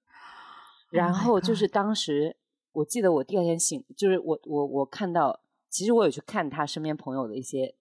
[0.90, 2.36] 然后就是当时
[2.72, 7.74] 我记得我第二天醒，就是我我我看到，其实我有去看他身边朋友的一些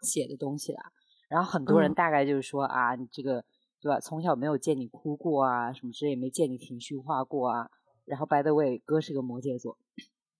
[0.00, 0.92] 写的东西啦。
[1.28, 3.44] 然后很多人大概就是说啊，你这个。
[3.86, 4.00] 对吧？
[4.00, 7.70] 从小没有见你哭过啊，什么之类，没见你情绪化过啊。
[8.04, 9.78] 然后，by the way，哥是个摩羯座，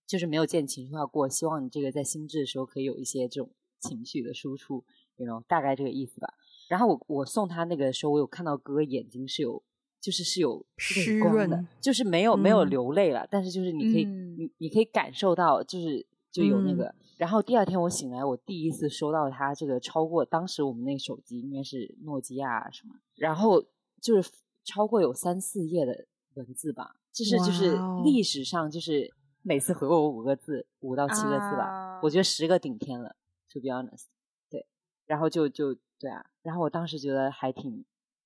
[0.04, 1.28] 就是没有见情绪化过。
[1.28, 4.82] 希望你这个在心智的时候可以有一些这种情绪的输出，
[5.14, 6.34] 你 you know，大概这个意思吧。
[6.68, 9.62] 然后我我送他那个的时候，我有看到哥眼睛是有，
[10.00, 16.86] 就是是有湿润的，就是没有没有流泪了，嗯、但是就是你可以、嗯、你你可以感受到，就是就有那个。
[16.86, 23.64] 嗯然后第二天我醒来，我第一次收到他这个超过当时我们那手机应该是诺基亚什么，然后
[24.00, 24.30] 就是
[24.64, 29.10] 超过有三四页的文字吧，就是就是历史上就是
[29.42, 32.00] 每次回我五个字，五到七个字吧，uh...
[32.02, 33.16] 我觉得十个顶天了
[33.50, 34.06] ，to be honest，
[34.50, 34.66] 对，
[35.06, 37.84] 然后就就对啊，然后我当时觉得还挺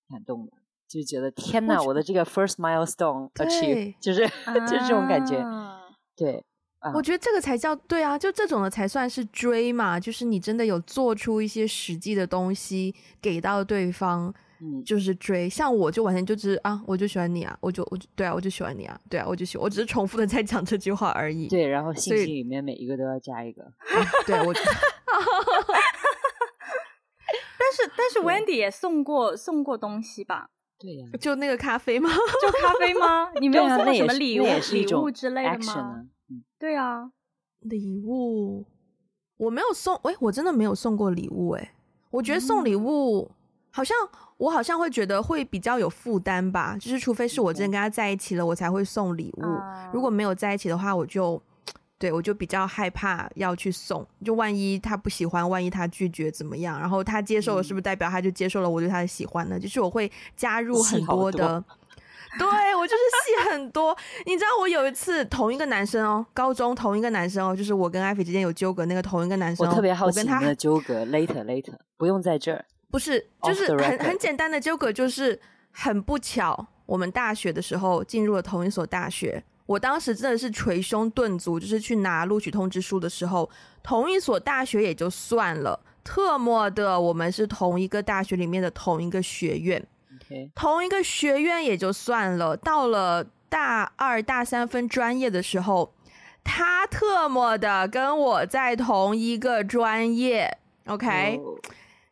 [0.08, 0.52] 感动的，
[0.88, 4.26] 就觉得天呐，我的这个 first milestone achieve，就是
[4.68, 5.78] 就是这种感觉，uh...
[6.82, 6.92] 对。
[6.94, 15.48] 我觉得这个才叫对啊，就这种的才算是追嘛，就是你真的有做出一些实际的东西给到对方，嗯，就是追。
[15.48, 21.48] 像我就完全就是啊，我就喜欢你啊，我就我就对啊，我就喜欢你啊，对啊，我就喜欢，我只是重复的在讲这句话而已。
[21.48, 23.62] 对，然后信息里面每一个都要加一个。
[23.92, 24.54] 啊、对，我。
[27.58, 30.48] 但是但是 Wendy 也送过送过东西吧？
[30.78, 32.08] 对呀、啊，就那个咖啡吗？
[32.10, 33.30] 就咖啡吗？
[33.38, 36.06] 你没有送过什么礼物礼物之类的吗？
[36.60, 37.10] 啊对啊，
[37.60, 38.66] 礼物
[39.38, 41.72] 我没有送，哎，我真的没有送过礼物，哎，
[42.10, 43.34] 我觉得送礼物、嗯、
[43.70, 43.96] 好像
[44.36, 49.90] 我好像会觉得会比较有负担吧，就是除非是我真的跟他在一起了，我才会送礼物、嗯。
[49.90, 51.40] 如果没有在一起的话，我就
[51.98, 56.78] 对我就比较害怕要去送，就万一他不喜欢，万一他拒绝怎么样？
[56.78, 59.58] 然后他接受了，是不是代表他就接受了我对他的喜欢呢？
[59.58, 61.64] 就是我会加入很多的。
[62.38, 75.38] 对，我就是戏很多，你知道我有一次同一个男生哦，高中同一个男生哦，就是我跟艾菲之间有纠葛那个同一个男生、哦，我特别好奇你的纠葛，later later，不用在这儿，不是，就是很很简单的纠葛，就是
[75.72, 83.50] 很不巧，我们大学的时候进入了同一所大学，我当时真的是捶胸顿足，就是去拿录取通知书的时候，
[83.82, 89.84] 同一所大学也就算了，特么的我们是同一个大学里面的同一个学院。
[90.54, 95.92] 同一个学院也就算了，到了大二、大三分专业的时候，
[96.44, 101.58] 他特么的跟我在同一个专业，OK？、Oh.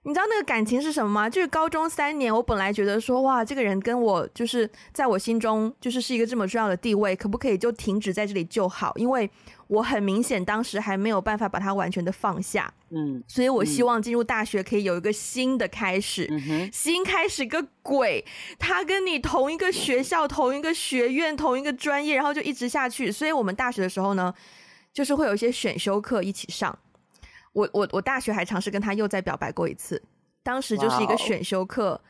[0.09, 1.29] 你知道那个感情是什么吗？
[1.29, 8.91] 就是高中三年，我本来觉得说，哇，这个人跟我就是在我心中就是是一个这么重要的地位，可不可以就停止在这里就好？
[8.97, 9.31] 因为
[9.67, 18.25] 我很明显当时还没有办法把他完全的放下，嗯，所以我希望进入大学可以有一个新的开始，嗯、新开始个鬼！
[18.59, 23.13] 他跟你同一个学校、同一个学院、同一个专业，然后就一直下去。
[23.13, 24.33] 所以我们大学的时候呢，
[24.91, 26.79] 就是会有一些选修课一起上。
[27.59, 30.01] 我我我大学还尝试跟他又再表白过一次，
[30.45, 32.01] 当时就是一个选修课，wow.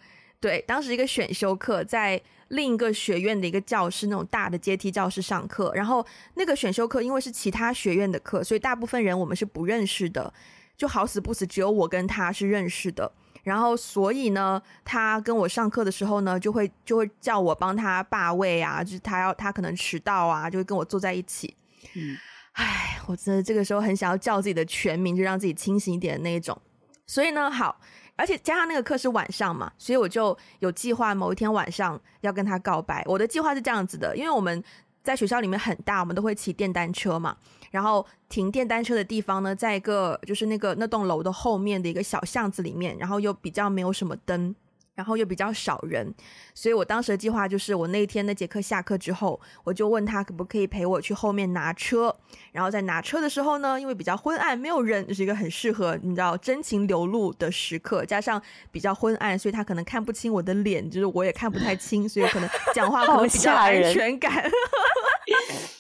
[0.41, 6.05] 对，当时一个选修课在另一个学院的一个教室，那种大的阶梯教室上课，然后
[6.35, 10.31] 那个选修课因为是其他学院的课，所以大部分人我们是不认识的，
[10.77, 13.11] 就好死不死只有我跟他是认识的，
[13.43, 21.57] 然后所以呢，他跟我上课的时候呢，就会就会叫我帮他霸位啊，就是他要他可能迟到啊，就会跟我坐在一起，
[21.95, 22.17] 嗯。
[22.59, 26.61] 唉，我真的这个时候很想要叫自己的全名，就让自己清醒一点的那一种。
[27.07, 27.81] 所以呢，好，
[28.17, 33.03] 而且加上那个课是晚上嘛，所以我就有计划某一天晚上要跟他告白。
[33.07, 34.63] 我的计划是这样子的，因为我们
[35.05, 37.37] 在学校里面很大，我们都会骑电单车嘛。
[37.71, 44.55] 然后停电单车的地方呢，在一个就是那个那栋楼的后面的一个小巷子里面，然后又比较没有什么灯。
[44.99, 46.13] 然后又比较少人，
[46.57, 52.13] 所以我当时的计划就是，我那一天那节课下课之后，我就问他可不可以陪我去后面拿车。
[52.51, 58.05] 然后在拿车的时候呢，因为比较昏暗，没有人，就是一个很适合你知道真情流露的时刻。
[58.05, 58.43] 加上
[58.73, 64.51] 比较昏暗，所以他可能看不清我的脸，就是我也看不太清，所以可能讲话可能比较安全感。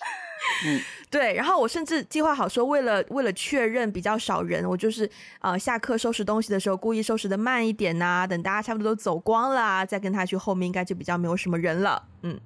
[0.64, 0.80] 嗯。
[1.10, 5.08] 对，然后我甚至计划好说，为了为了确认比较少人，我就是
[5.40, 12.02] 呃下课收拾东西的时候故意收拾的慢一点呐、等大家差不多都走光了，再跟他去后面，应该就比较没有什么人了。
[12.22, 12.38] 嗯，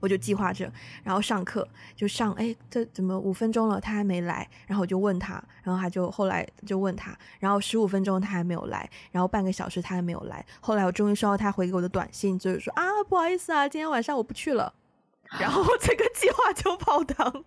[0.00, 0.70] 我就计划着，
[1.02, 1.66] 然后上课
[1.96, 4.46] 就上，哎，这怎么五分钟了他还没来？
[4.66, 14.74] 然后我就问他，然后他就后来就问他，然后十五分钟他还没有来，然后半个小时他还没有来，后来我终于收到他回给我的短信，就是说啊不好意思啊，今天晚上我不去了，
[15.40, 17.44] 然后这个计划就泡汤。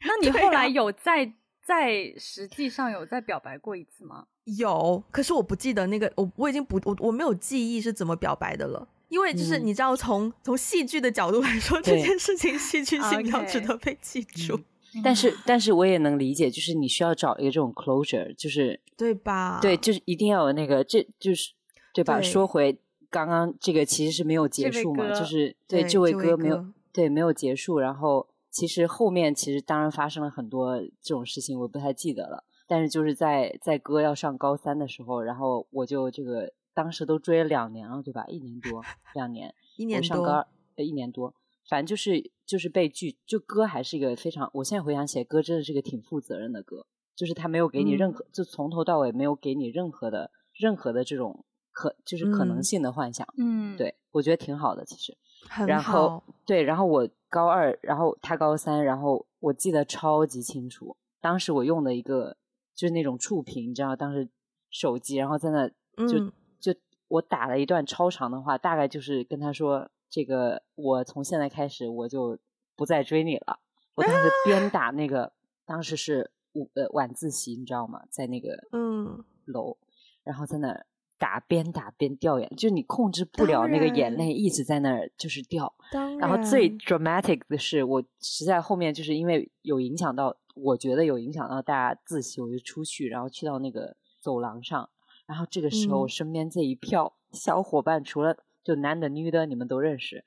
[0.06, 1.32] 那你后来有在、啊、
[1.62, 4.26] 在实际上有再表白过一次吗？
[4.44, 14.58] 有，可是我不记得那个，我我已经不我我没有记忆是怎么表白的了，因为就是你知道从，从从戏剧的角度来说，这件事情戏剧性比较值得被记住。
[14.96, 19.60] 嗯、但是但是我也能理解，就是你需要找一个这种 closure，就是对吧？
[19.62, 21.52] 对，就是一定要有那个，这就是
[21.94, 22.18] 对吧？
[22.18, 22.76] 对说回
[23.08, 28.26] 刚刚这个其实是没有结束嘛，就是对，对这位哥没有对没有结束，然后。
[28.50, 32.44] 其实后面其实当然发生了很多这种事情，我不太记得了。
[32.66, 38.24] 但是就是在在哥要上高三的时候，然后我就这个当时都追了两年了，对吧？
[38.28, 38.80] 一年多，
[39.14, 40.46] 两年， 一年多，上高二，
[40.76, 41.34] 呃，一年多，
[41.68, 43.18] 反正就是就是被拒。
[43.26, 46.86] 就哥还是一个非常，我现在回想起来，哥真的是个挺负责任的哥，
[47.16, 53.26] 就是他没有给你任何，嗯、就从头到尾没有给你任何的任何的这种可就是可能性的幻想。
[53.36, 55.18] 嗯，对，我觉得挺好的，其实。
[55.66, 57.08] 然后对，然后我。
[57.32, 60.96] 高二，然后他高三，然后我记得超级清楚。
[61.20, 62.36] 当时我用的一个
[62.74, 64.28] 就是那种触屏，你知道，当时
[64.68, 65.68] 手机，然后在那
[66.08, 66.74] 就、嗯、就
[67.06, 72.36] 我打了一段超长的话，大概就是跟他说：“这个我从现在开始我就
[72.74, 73.60] 不再追你了。”
[73.94, 75.32] 我当时边打那个，
[75.64, 78.02] 当时是午呃晚自习，你知道吗？
[78.10, 79.78] 在那个嗯楼，
[80.24, 80.84] 然后在那。
[81.20, 85.70] 打边打边掉眼，就是你控制不了那个眼泪一直在那儿就是掉。
[85.92, 94.88] 然，然后最 dramatic 的是，我实在后面就是因为有影响到，我觉得有影响到大家自习，我就出去，然后去到那个走廊上，
[95.26, 100.24] 然后这个时候我身边这一票小伙伴，除了就男的女的，你们都认识，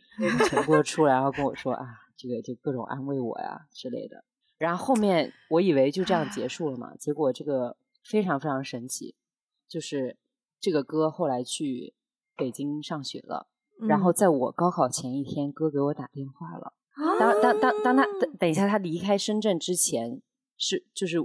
[0.48, 4.24] 全部出来，然后跟我说啊，这个就各种安慰我呀之类的。
[4.60, 9.16] 然后后面我以为就这样结束了嘛，结果这个非常非常神奇，
[9.68, 10.18] 就是。
[10.64, 11.94] 这个哥后来去
[12.38, 13.48] 北京上学了，
[13.82, 16.72] 嗯、然后在我高考前一天，哥给我打电话了。
[16.94, 20.22] 啊、当当当当他等等一下，他离开深圳之前
[20.56, 21.18] 是就是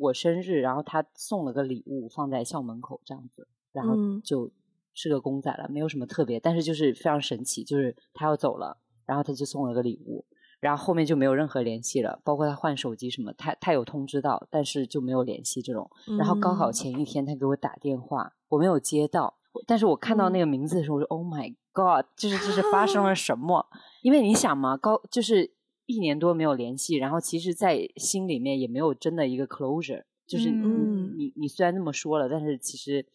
[0.00, 3.94] 我生日，然后他送了个礼物放在校门口这样子，然后
[4.24, 4.50] 就
[4.94, 10.24] 是个公仔了，没有什么特别，但是就是非常神奇，就是他要走了，然后他就送了个礼物。
[10.58, 15.88] 然后后面就没有任何联系了，包括他换手机什么，他他有通知到，但是就没有联系这种。
[16.18, 19.34] 然后高考前一天，他给我打电话，我没有接到，
[19.66, 23.66] 但是我看到那个名字的时候，我说、嗯、Oh my God，就是这是发生了 什么？
[24.02, 25.50] 因为你想嘛，高就是
[25.86, 33.06] 一年多没有联系，然后其实，在心里面也没有真的一个 closure，就是你、嗯、你你虽然那么说了，但是其实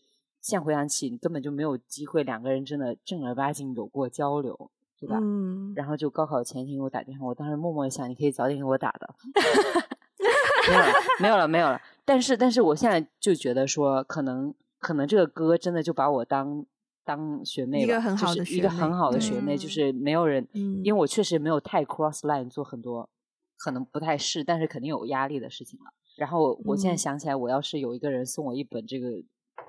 [0.41, 4.71] 现在回想起，你根本就没有机会两个人真的正儿八经有过交流。
[5.01, 5.17] 对吧？
[5.19, 9.15] 嗯，然后就高考前一天给我打电话，我当时默默的想，你可以早点给我打的。
[10.69, 11.81] 没有了，没有了，没有了。
[12.05, 16.65] 但是，但是我现在就觉得说，可能，可能这个哥真的就把我当
[17.05, 23.09] 当学妹了，一个很好的学妹，就是一个很好的学妹，就是没有人，嗯，因为我确实没有太 cross line 做很多，
[23.57, 25.85] 可能不太是，但是肯定有压力的事情了。
[26.17, 29.07] 然后我现在想起来，我要是有一个人送我一本这个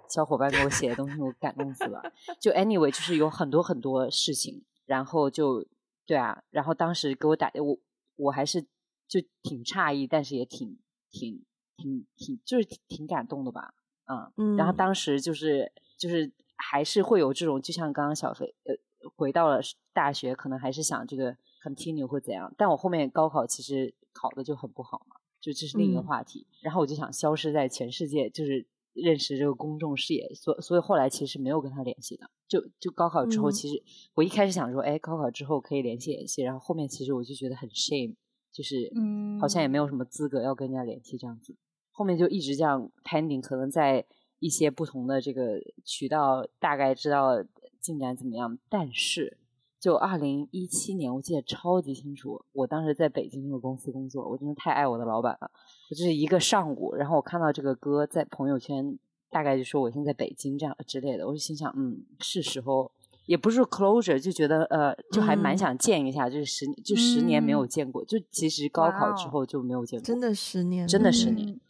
[0.09, 2.03] 小伙伴给我写的东西，我感动死了。
[2.41, 4.65] 就 anyway，就是有很多很多事情。
[4.85, 5.65] 然后就
[6.05, 7.79] 对啊，然后当时给我打我
[8.17, 8.61] 我还是
[9.07, 10.77] 就挺诧异，但是也挺
[11.09, 11.45] 挺
[11.77, 13.73] 挺挺就是挺挺感动的吧，
[14.07, 18.75] 嗯，嗯，然后当时就是就是还是会有这种，就像刚刚小飞呃
[19.17, 19.61] 回到了
[19.93, 28.67] 大学，可能还是想这个 continue 或怎样，但我后面高考其实考的就很不好嘛，就这是另一个话题，嗯，然后我就想消失在全世界，就是。
[28.95, 32.29] 认识这个公众视野，所所以后来其实没有跟他联系的。
[32.47, 33.83] 就就高考之后，其实
[34.13, 36.43] 我一开始想说，哎，高考之后可以联系联系。
[36.43, 38.15] 然后后面其实我就觉得很 shame，
[38.53, 41.57] 就是嗯，好像也没有什么资格要跟人家联系这样子。
[41.93, 44.05] 后面就一直这样 pending，可能在
[44.41, 47.45] 一些不同的这个渠道大概知道
[47.81, 48.59] 进展怎么样。
[48.69, 49.39] 但是
[49.79, 52.45] 就二零一七年，我记得超级清楚。
[52.53, 55.51] 我当时在北京那个公司工作，我真的太爱我的老板了。
[55.91, 58.99] 我就是一个上午，然后我看到这个歌在朋友圈，
[59.31, 62.91] 大概就说我现在在北京这样之类的，我就心想，嗯，是时候，
[63.27, 71.49] 也不是 closure，就觉得呃，就还蛮想见一下，嗯、就是十就十年没有见过，嗯、就其实高考之后就没有见过，真的十年，真的十年。
[71.49, 71.61] 嗯、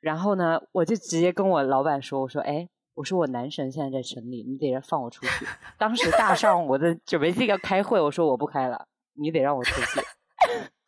[0.00, 2.68] 然后呢，我就直接跟我老板说，我说，哎。
[2.94, 5.46] 我说我男神现在在城里，你得放我出去。
[5.78, 10.00] 当时大上午的准备这个开会，我说我不开了，你得让我出去。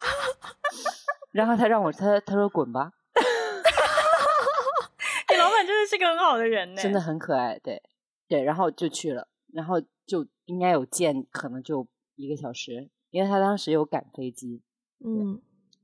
[1.32, 2.92] 然后他让我他他说滚吧。
[5.30, 7.58] 你老板真的是个很好的人呢，真的很可爱。
[7.60, 7.82] 对
[8.28, 11.86] 对，然后就去了，然后就应该有见，可能就
[12.16, 14.60] 一个小时，因为他当时有赶飞机，
[15.02, 15.40] 嗯，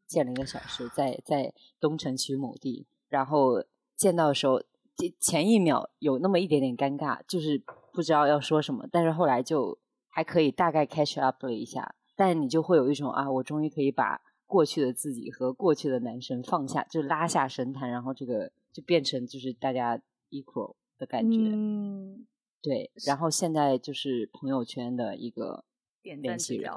[0.06, 3.64] 见了一个小时，在在东城区某地，然后
[3.96, 4.62] 见到的时候。
[5.20, 9.78] 前一秒有那么一点点尴尬，就是不知道要说什么，但是后来就
[10.09, 19.96] 还可以大概 catch up 了一下，但你就会有一种啊，我终于可以把过去的自己和过去的男生放下，就拉下神坛，然后这个就变成就是大家
[20.30, 22.26] equal 的感觉，嗯，
[22.61, 25.64] 对，然后现在就是朋友圈的一个
[26.02, 26.72] 联系人，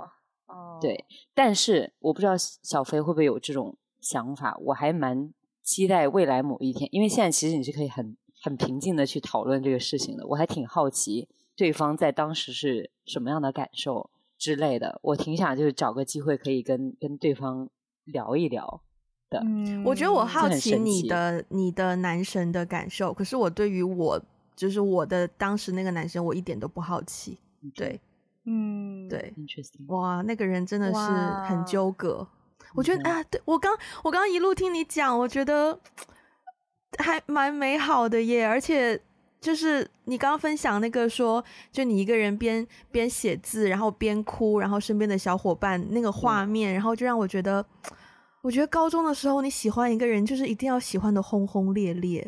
[0.46, 5.34] 哦，对，但是我不知道小飞会不会有这种想法，我还蛮。
[5.72, 10.28] 期待未来某一天，因为现在其实你是可以很很平静的去讨论这个事情的。
[10.28, 17.70] 我还挺好奇对方在当时是什么样的感受之类的，我挺想就是找个机会可以跟跟对方
[18.04, 18.82] 聊一聊
[19.30, 19.40] 的。
[19.46, 24.22] 嗯，我觉得我好奇你的你的男神的感受，可是我对于我
[24.54, 27.38] 就是我的当时那个男生，我一点都不好奇。
[27.74, 27.98] 对，
[28.44, 29.86] 嗯，对，Interesting。
[29.88, 31.00] 哇，那个人真的是
[31.48, 32.28] 很纠葛。
[32.74, 35.78] 我觉得啊，对，我刚我刚一路听你讲，我觉得
[36.98, 38.48] 还蛮美好的耶。
[38.48, 39.00] 而且
[39.42, 47.66] 就是你刚刚分享那个说，就你一个人边边写字，然后边哭，然后身边的小伙伴那个画面，嗯、然后就让我觉得，
[48.42, 52.26] 我觉得高中的时候你喜欢一个人，就是一定要喜欢的轰轰烈烈，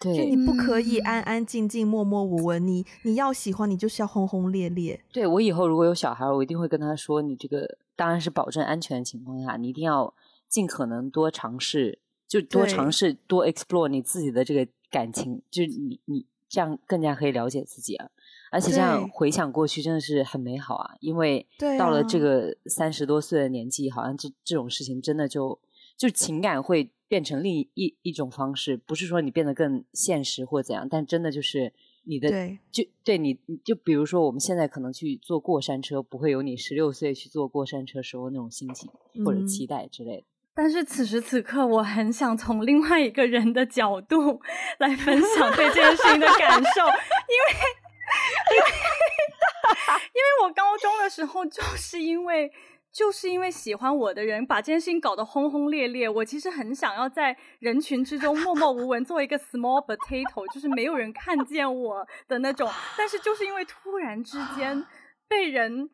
[0.00, 5.00] 对，就你不可以安安静静、默默无闻，你你要喜欢，你就是要轰轰烈烈。
[5.12, 7.78] 对，我以后如果有小孩，我一定会跟他说，你这个。
[7.98, 10.14] 当然是保证安全的情况下，你一定要
[10.46, 18.08] 尽可能多尝试，就多尝试多 explore 你自己的这个感情，就是你你这样更加可以了解自己啊。
[18.52, 21.44] 而且这样回想过去真的是很美好啊，因为
[21.76, 25.58] 到了这个三十多岁的年纪，好像这这种事情真的就
[25.96, 31.72] 就情感会变成另一一种方式，不是说你变得更现实或怎样，但真的就是。
[32.08, 38.90] 你的对就对你就比如说我们现在可能去坐过山车，不会有你十六岁去坐过山车时候那种心情
[39.24, 40.24] 或者期待之类的。
[40.54, 44.40] 但是此时此刻，我很想从另外一个人的角度
[44.78, 47.46] 来分享对这件事情的感 受，因为
[48.50, 48.64] 因为
[50.16, 52.50] 因为我高中的时候就是因为。
[52.90, 62.68] 就是因为喜欢我的人把这件事情搞得轰轰烈烈，我其实很想要在人群之中默默无闻，做一个 small potato，就是没有人看见我的那种。
[62.96, 64.84] 但是就是因为突然之间
[65.28, 65.88] 被人，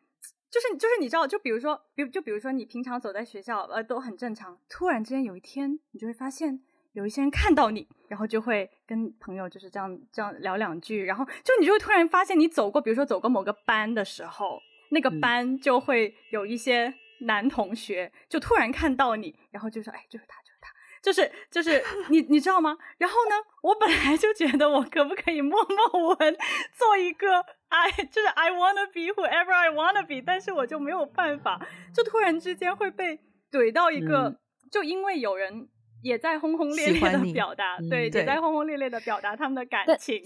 [0.49, 4.57] 就是就是你知道，就比如说，比就比如说你平常走在学校，呃，都很正常。
[4.69, 6.61] 突然之间有一天，你就会发现
[6.93, 14.59] 有一些人看到你，然后就会跟朋友就是这样这样聊两句，然后就你就会突然发现你走过，比如说走过某个班的时候。
[14.89, 20.69] 那个班就会有一些男同学，就突然看到你，然后就说：“哎，就是他，就是他，
[21.01, 26.37] 就是就是 你，你知道吗？”然后呢，我本来就觉得我可不可以默默无闻
[26.73, 31.59] 做一个 I，就是 I wanna be whoever I wanna be，但是我就没有办法，
[31.93, 33.19] 就突然之间会被
[33.51, 34.39] 怼到一个，嗯、
[34.71, 35.67] 就因为有人
[36.03, 40.21] 也在轰轰烈烈的表达，对，也在轰轰烈烈的表达他们的感情，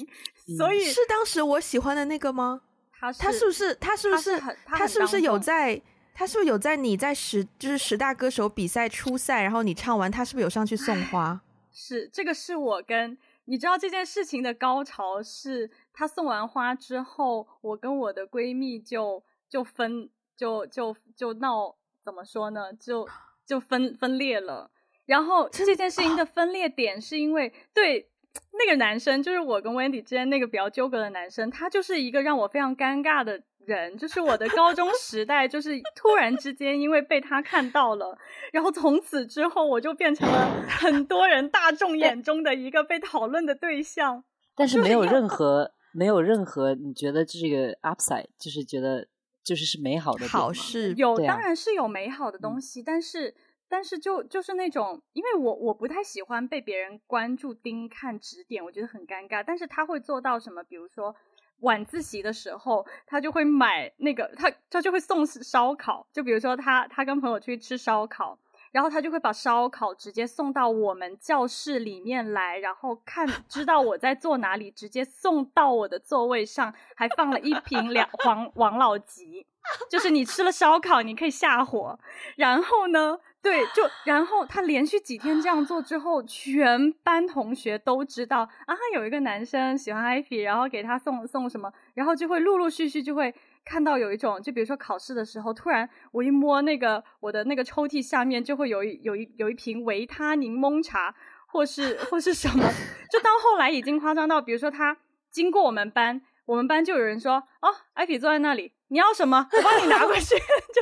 [0.57, 2.62] 所以是当时我喜欢的那个吗？
[3.00, 5.82] 他他是不是他是不是他，他是不是有在
[6.14, 11.39] 他是不是有在你在十就是十大歌手比赛初赛，然后你唱完，他是不是有上去送花？
[11.72, 22.74] 是这个是我跟你知道这件事情的高潮是，他送完花之后，我跟我的闺蜜就就分就就就闹，怎么说呢？
[22.74, 23.08] 就
[23.45, 24.72] 就分分裂了。
[25.06, 28.09] 然后这件事情的分裂点是因为对。
[28.51, 33.97] 那个男生就是我跟 Wendy 之间那个比较纠葛的男生，他就是一个让我非常尴尬的人。
[33.97, 38.17] 就是我的高中时代，就是突然之间因为被他看到了，
[38.51, 44.23] 然后从此之后我就变成了很多人大众眼中的一个被讨论的对象。
[44.55, 49.07] 但是没有任何没有任何你觉得这个 upside，就是觉得
[49.43, 53.34] 就是是美好的好事，有、啊、当然是有美好的东西，嗯、但是。
[53.70, 59.43] 但是就就是那种，因为我我不太喜欢被别人关注、盯、看、指点，我觉得很尴尬。
[59.45, 60.63] 但是他会做到什么？
[60.63, 61.15] 比如说，
[61.59, 68.38] 晚自习的时候，他就会买那个，他他就会送烧烤，就比如说他他跟朋友去吃烧烤。
[68.72, 79.47] 然后他就会把烧烤直接送到我们教室里面来，然后看知道我在坐哪里，直接送到我的座位上，还放了一瓶两王王老吉，
[79.89, 81.99] 就是你吃了烧烤你可以下火。
[82.36, 93.34] 然后呢，对，就然后他连续几天这样做之后，全班同学都知道啊，有一个男生喜欢艾菲，然后给他送送什么，然后就会陆陆续续就会。
[93.70, 101.13] 看到有一种，就比如说考试的时候，突然我一摸那个我的那个抽屉下面，就会有一有一有一瓶维他柠檬茶，
[101.45, 102.63] 或是或是什么。
[103.11, 104.97] 就到后来已经夸张到，比如说他
[105.30, 109.47] 经过我们班，我们班就有人说：“哦，艾比坐在那里，你要什么？
[109.51, 110.36] 我帮你拿过去。”
[110.74, 110.82] 就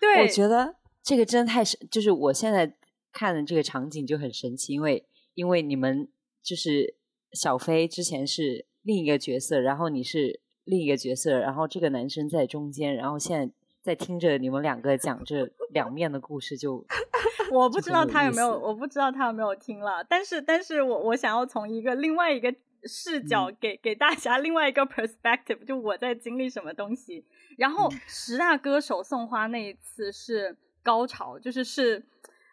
[0.00, 0.74] 对，我觉得
[1.04, 2.74] 这个真的太神，就是我现在
[3.12, 6.08] 看的这个场景就很神奇，因为因为你们
[6.42, 6.96] 就是
[7.30, 10.40] 小飞之前是另一个角色，然后你是。
[10.66, 16.84] 另一个角色，然后这个男生在中间，然后现在在听着你们两个讲这两面的故事就，
[17.48, 27.24] 就我不知道他有没有，我不知道他有没有听了，但是，但是我我想要从一个另外一个视角给、嗯、给大家另外一个 perspective，就我在经历什么东西。
[27.56, 32.04] 然后十大歌手送花那一次是高潮，就是是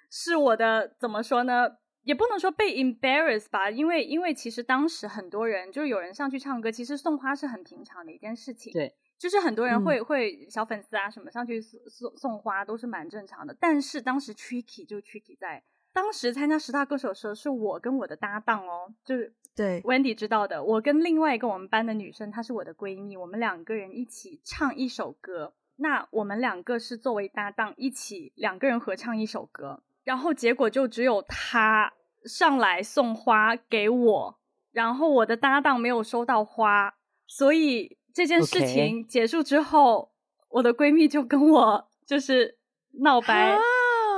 [0.09, 1.68] 是我的怎么说呢？
[2.03, 8.71] 也不能说被 embarrass 吧，因为因为其实当时很多人就是有人上去唱歌，其实送花是很平常的一件事情。
[8.73, 13.55] 对，就是很多人会、嗯、会小粉丝啊什么上去送送送花都是蛮正常的。
[13.59, 25.53] 但是当时 tricky 就 tricky 在当时参加十大歌手的时候，是我跟我的搭档哦，就是对 Wendy 知道的，我跟另外一个我们班的女生，她是我的闺蜜，我们两个人一起唱一首歌。
[25.77, 29.81] 那我们两个是作为搭档一起两个人合唱一首歌。
[30.03, 31.93] 然后结果就只有他
[32.25, 34.39] 上来送花给我，
[34.71, 36.93] 然后我的搭档没有收到花，
[37.27, 40.47] 所以这件事情结束之后，Okay.
[40.49, 42.57] 我的闺蜜就跟我就是
[43.01, 43.57] 闹掰。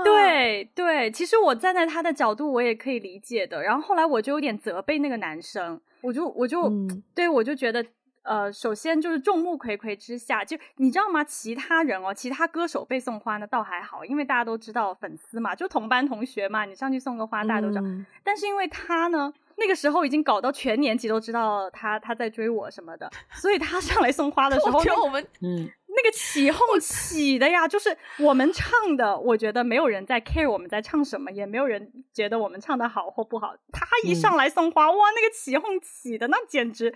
[0.04, 3.64] 对对，其实我站在他的角度，我也可以理解的。
[3.64, 7.86] 然后后来我就有点责备那个男生，我就我就、嗯、对我就觉得。
[8.26, 11.24] 呃，首先就是众目睽睽之下，就你知道吗？
[11.24, 17.82] 其他人哦，其他歌手被送花呢，倒还好，因为大家都知道粉丝嘛，就同班同学嘛，你上去送个花，大家都知道。
[17.84, 33.54] 嗯、但是因为他呢，那个时候已经搞到全年级都知道他他在追我什么的，所以他上来送花的时候，我们 嗯，那个起哄起的呀，就是我们唱的，我觉得没有人在 care 我们在唱什么，也没有人觉得我们唱的好或不好。
[33.72, 36.96] 他一上来送花，嗯、哇，那个起哄起的那简直。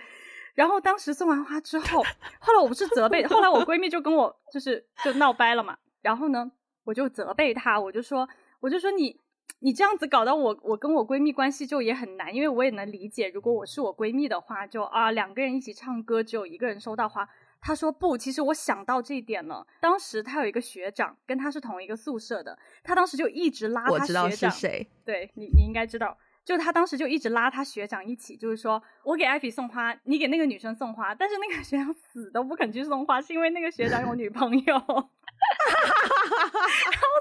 [0.55, 2.03] 然后当时送完花之后，
[2.39, 5.77] 后来我不是责备，后来我闺蜜就跟我就是就闹掰了嘛。
[6.01, 6.51] 然后呢，
[6.83, 8.27] 我就责备她，我就说，
[8.59, 9.19] 我就说你
[9.59, 17.27] 你这样子搞到我，我跟我闺蜜关系就也很难，因为我也能理解，如果我是我闺蜜的话，就啊两个人一起唱歌，只有一个人收到花。
[17.61, 19.67] 她说不，其实我想到这一点了。
[19.81, 24.01] 当时她有一个学长，跟她是同一个宿舍的，她当时就一直拉她学长。
[24.01, 26.17] 我知道是谁，对你你应该知道。
[26.49, 34.73] 就他当时就一直拉他学长一起，就是说我给艾比送花，你给那个女生送花，但是那个学长死都不肯去送花，是因为那个学长有女朋友。
[34.73, 35.05] 然后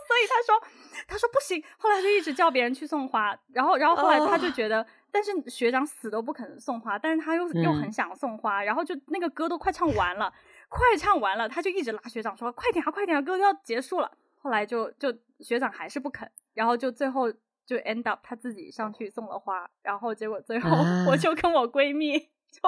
[0.06, 0.58] 所以他说
[1.06, 10.32] 他说不行，后来就一直叫别人去送花，然后然后后来他就觉得，但是学长死都不肯送花，但是他又又很想送花，然后就那个歌都快唱完了，
[10.70, 17.30] 快唱完了，他就一直拉学长说快点啊快点啊，歌要结束了，后来就就学长还是不肯，然后就最后。
[17.68, 20.70] 就 end up 他自己上去送了花，然后结果最后
[21.06, 22.62] 我就跟我闺蜜就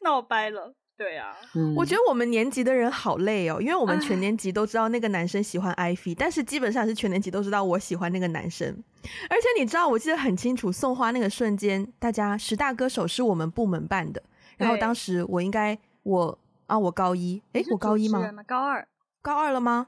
[0.00, 0.74] 闹掰了。
[0.96, 8.68] 对啊，嗯、我觉得我们年级的人好累哦，因为我们全 年级都知道那个男生喜欢 Ivy，但是基本上是全年级都知道我喜欢那个男生。
[9.30, 14.20] 而且你知道，我记得很清楚，送花那个瞬间，大家十大歌手是我们部门办的，
[14.58, 18.30] 然后当时我应该我啊我高一，哎，我高一吗？
[18.46, 18.86] 高二，
[19.22, 19.86] 高二了吗？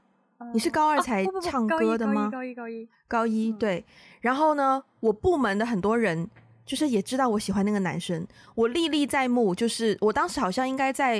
[0.51, 2.29] 你是高二才唱歌的吗？
[2.31, 3.85] 高一，高一，高一，对。
[4.21, 6.27] 然后呢，我部门的很多人
[6.65, 8.25] 就是也知道我喜欢那个男生，
[8.55, 9.53] 我历历在目。
[9.53, 11.17] 就是我当时好像应该在，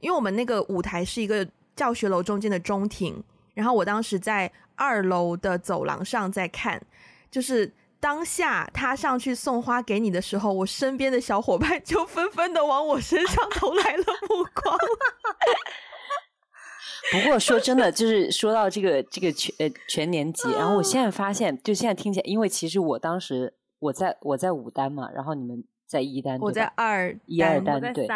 [0.00, 3.22] 因为我们那个舞台是一个教学楼中间的中庭，
[3.54, 6.80] 然后我当时在二楼的走廊上在看，
[7.30, 14.76] 就是当下他上去送花给你的时候，我身边的小伙伴就纷纷的往我身上投来了目光。
[17.12, 27.18] 不过说真的，就是说到这个这个全呃全年级，然后我现在发现，就现在听起来，因为其实我当时我在我在五单嘛，然后你们在一单，我在二？
[27.26, 28.06] 一二单，对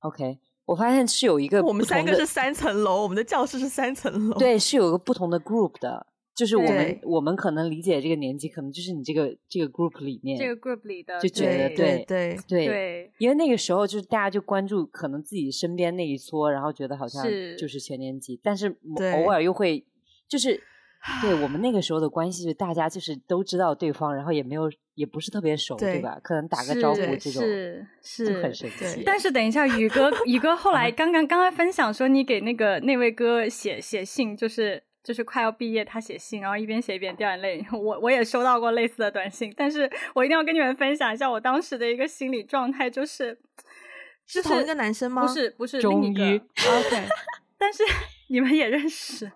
[0.00, 6.06] ，OK，我发现是有一个，我们三个是三层楼，我们的教室是三层楼，对，是有个不同的 group 的，
[6.38, 17.26] 就是我们我们可能理解这个年纪，可能就是你这个这个 group 里面，这个 group 里的就觉得对对对对，因为那个时候就是大家就关注可能自己身边那一撮，然后觉得好像
[17.58, 18.68] 就是全年级，但是
[19.16, 19.84] 偶尔又会
[20.28, 20.62] 就是。
[21.22, 26.18] 对我们那个时候的关系，就大家就是都知道对方，然后也没有，也不是特别熟，对，对吧？
[26.20, 29.04] 可能打个招呼这种是是很神奇。
[29.06, 37.64] 但是等一下，宇哥，宇哥后来刚刚刚刚分享说，你给那个那位哥写写信，就是就是快要毕业，他写信，然后一边写一边掉眼泪。
[37.72, 43.40] 我我也收到过类似的短信，但是我一定要跟你们分享一下我当时的一个心理状态，就是
[44.26, 45.22] 是同一个男生吗？
[45.22, 46.22] 不是不是另一个。
[46.22, 47.08] OK，
[47.56, 47.82] 但是
[48.28, 49.32] 你们也认识。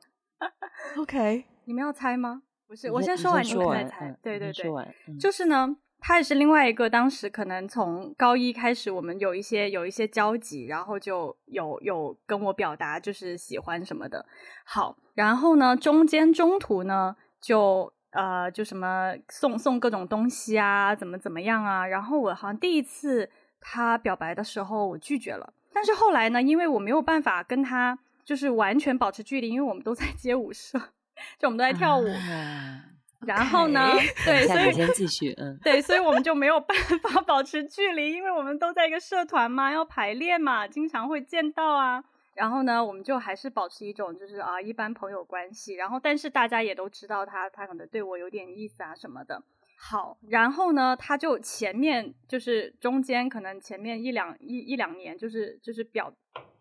[0.98, 1.44] OK。
[1.64, 2.42] 你们要猜吗？
[2.68, 4.14] 不是，我先说完，你们再猜。
[4.22, 4.70] 对对对，
[5.08, 5.74] 嗯、就是呢，
[6.04, 14.26] 他也是另外一个，当时可能从高一开始，我们有一些有一些交集，然后就有有跟我表达就是喜欢什么的。
[14.64, 21.86] 好，然后呢，中间中途呢，就呃，就什么送送各种东西啊，怎么怎么样啊。
[21.86, 23.30] 然后我好像第一次
[23.60, 25.54] 他表白的时候，我拒绝了。
[25.72, 30.78] 但是后来呢，因为我没有办法跟他就是完全保持距离，因为我们都在街舞社。
[31.38, 32.82] 就我们都在跳舞，啊、
[33.26, 42.02] 然后呢，okay, 对，所以先继续，嗯，对，所以我们就没有办法 保持距离，因为我们都在一个社团嘛，要排练嘛，经常会见到啊。
[42.34, 45.74] 然后呢，我们就还是保持一种就是啊，一般朋友关系。
[45.74, 49.42] 然后，但是大家也都知道他，他可能对我有点意思啊什么的。
[49.76, 56.12] 好，然后呢，他就前面就是中间可能前面一两一一两年，就是就是表。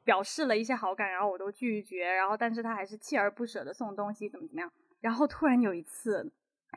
[0.03, 4.69] 表示了一些好感，然后我都拒绝，然后但是他还是锲而不舍的送东西，怎么怎么样？
[4.99, 6.31] 然后突然有一次，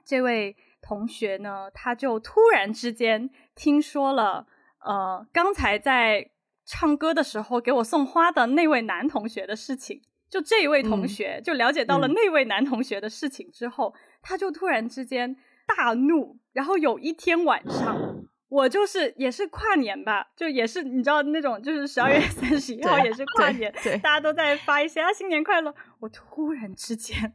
[0.04, 4.46] 这位同学呢，他就突然之间听说了，
[4.84, 6.30] 呃，刚才在
[6.64, 15.36] 唱歌的时候给我送花的那位男同学的事情，就这一位同学、嗯、就了解到了那位男同学的事情之后，嗯、他就突然之间
[15.66, 18.24] 大怒，然后有一天晚上。
[18.50, 25.74] 我就是也是跨年吧，就也是你知道那种，就是十二月三十一号也是跨年，大家都在发一些啊新年快乐。
[25.98, 27.32] 我突然之间，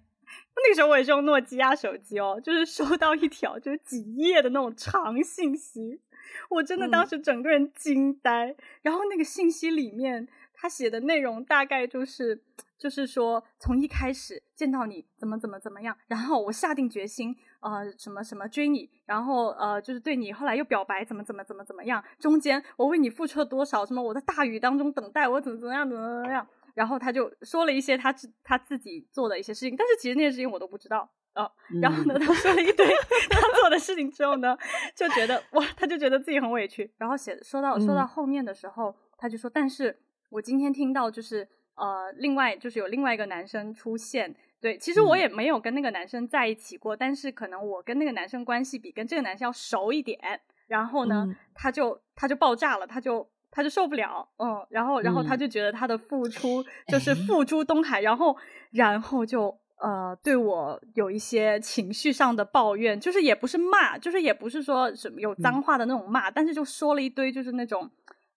[0.55, 5.99] 那个时候我也是用诺基亚手机哦，就是收到一条就是几页的那种长信息，
[6.49, 8.47] 我真的当时整个人惊呆。
[8.47, 12.43] 嗯、然后那个信息里面他写的内容大概就是。
[12.79, 26.47] 就是说，从一开始见到你怎么怎么怎么样，然后我下定决心，呃，什么什么追你，然后呃，就是对你，后来又表白，怎么怎么怎么怎么样，中间我为你付出了多少，什么我在大雨当中等待，我怎么怎么样，怎么怎么样，
[26.79, 30.99] 然后他就说了一些他自他自己做的一些事情，但是其实那些事情我都不知道
[31.33, 31.51] 啊、呃。
[31.81, 32.87] 然后呢，他说了一堆
[33.29, 34.57] 他做的事情之后呢，
[34.95, 39.99] 就觉得哇，他就觉得自己很委屈，然后写说到说到后面的时候，他就说，但是
[40.29, 41.49] 我今天听到就是。
[41.81, 50.19] 呃，另外就是有另外一个男生出现，对，其实我也没有跟那个男生在一起过，嗯、但是可能我跟那个男生关系比跟这个男生要熟一点，
[50.67, 58.35] 然后呢，嗯、他就他就爆炸了，他就他就受不了，嗯，然后然后他就觉得他的付出就是付诸东海，嗯、然后
[58.71, 67.89] 然后就呃对我有一些情绪上的抱怨，就是也不是骂，就是也不是说什么有脏话的那种骂，嗯、但是就说了一堆就是那种。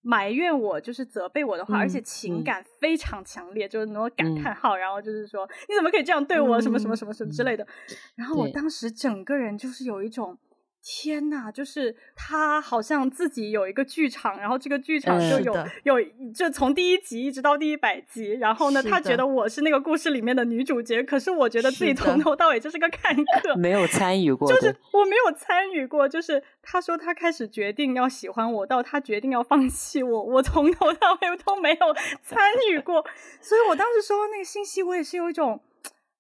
[0.05, 7.63] 埋怨我就是责备我的话，嗯、而且情感非常强烈，嗯、就是那种感叹号，嗯、然后就是说你怎么可以这样对我，什么什么什么什么之类的。
[7.63, 10.37] 嗯、然后我当时整个人就是有一种。
[10.85, 15.95] 天呐，就是他好像自己有一个剧场，然后这个剧场就有、嗯、有
[16.35, 33.07] 就从第一集一直到第一百集，然后呢，他觉得我是那个故事里面的女主角，可是我觉得自己从头到尾就是个看客， 没有参与过，就是我没有参与过，就是他说他开始决定要喜欢我，到他决定要放弃我，我从头到尾都没有参与过，
[33.41, 35.63] 所以我当时收到那个信息，我也是有一种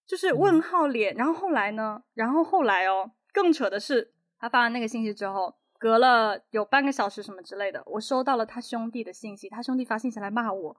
[0.07, 4.12] 就是问号脸，然后后来呢，然后后来哦，更扯的是。
[4.43, 10.76] 他发完那个信息之后，隔了有半个小时什么之类的，我收到了他兄弟的信息，他兄弟发信息来骂我，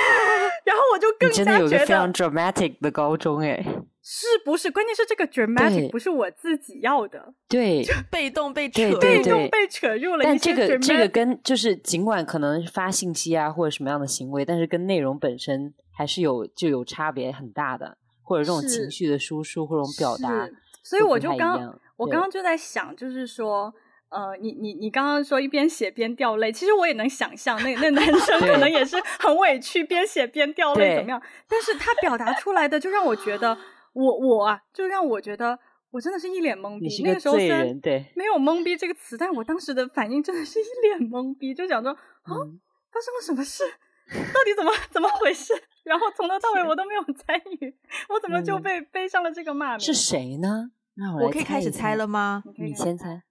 [0.66, 3.56] 然后我就更加觉得真的有个非常 dramatic 的高中哎，
[4.02, 4.70] 是不是？
[4.70, 10.22] 关键是这个 dramatic 不是我自己要的，对，就 被动被扯，被动被扯入了。
[10.22, 20.46] 但这个这个跟就是尽管可能发信息啊或者什么样的行为，但是跟内容本身还是有就有差别很大的，或者这种情绪的输出或者这种表达，
[20.88, 21.80] 所以我就刚。
[21.98, 23.72] 我刚刚就在想，就是说，
[24.10, 31.22] 呃，你你你刚刚说一边写边掉泪，其实我也能想象，那那男生可能也是很委屈，边写边掉泪怎么样？
[31.48, 33.56] 但是他表达出来的，就让我觉得，
[33.94, 35.58] 我我啊，就让我觉得，
[35.90, 37.02] 我真的是一脸懵逼。
[37.02, 37.66] 那个时候虽然
[38.14, 43.64] 没有“懵逼”这个词，但我当时的反应真的是一脸懵逼，就想说，啊，发生了什么事？
[44.34, 45.52] 到底怎么 怎么回事？
[45.84, 47.76] 然后从头到尾我都没有参与，
[48.08, 49.80] 我怎么就被背上了这个骂名？
[49.80, 50.70] 是谁呢？
[50.94, 52.42] 那我，我可以开始猜了吗？
[52.56, 53.22] 你先猜。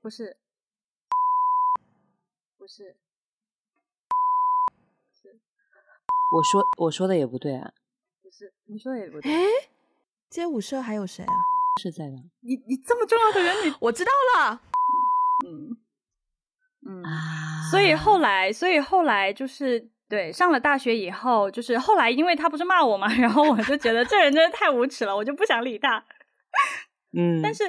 [0.00, 0.36] 不是，
[2.56, 2.96] 不是，
[5.20, 5.38] 是。
[6.32, 7.72] 我说我说的也不对啊。
[8.22, 9.30] 不是，你说的也不对。
[9.32, 9.44] 哎，
[10.30, 11.32] 街舞社还有谁啊？
[11.82, 12.16] 是在的？
[12.40, 14.62] 你你这么重要的人，你我知道了。
[15.46, 15.76] 嗯嗯
[17.04, 26.02] 啊，所以后来，所以后来就是对上了大学以后，就是后来因为他不是骂我嘛，然后我就觉得这人真的太无耻了，我就不想理他。
[27.16, 27.64] 嗯，但是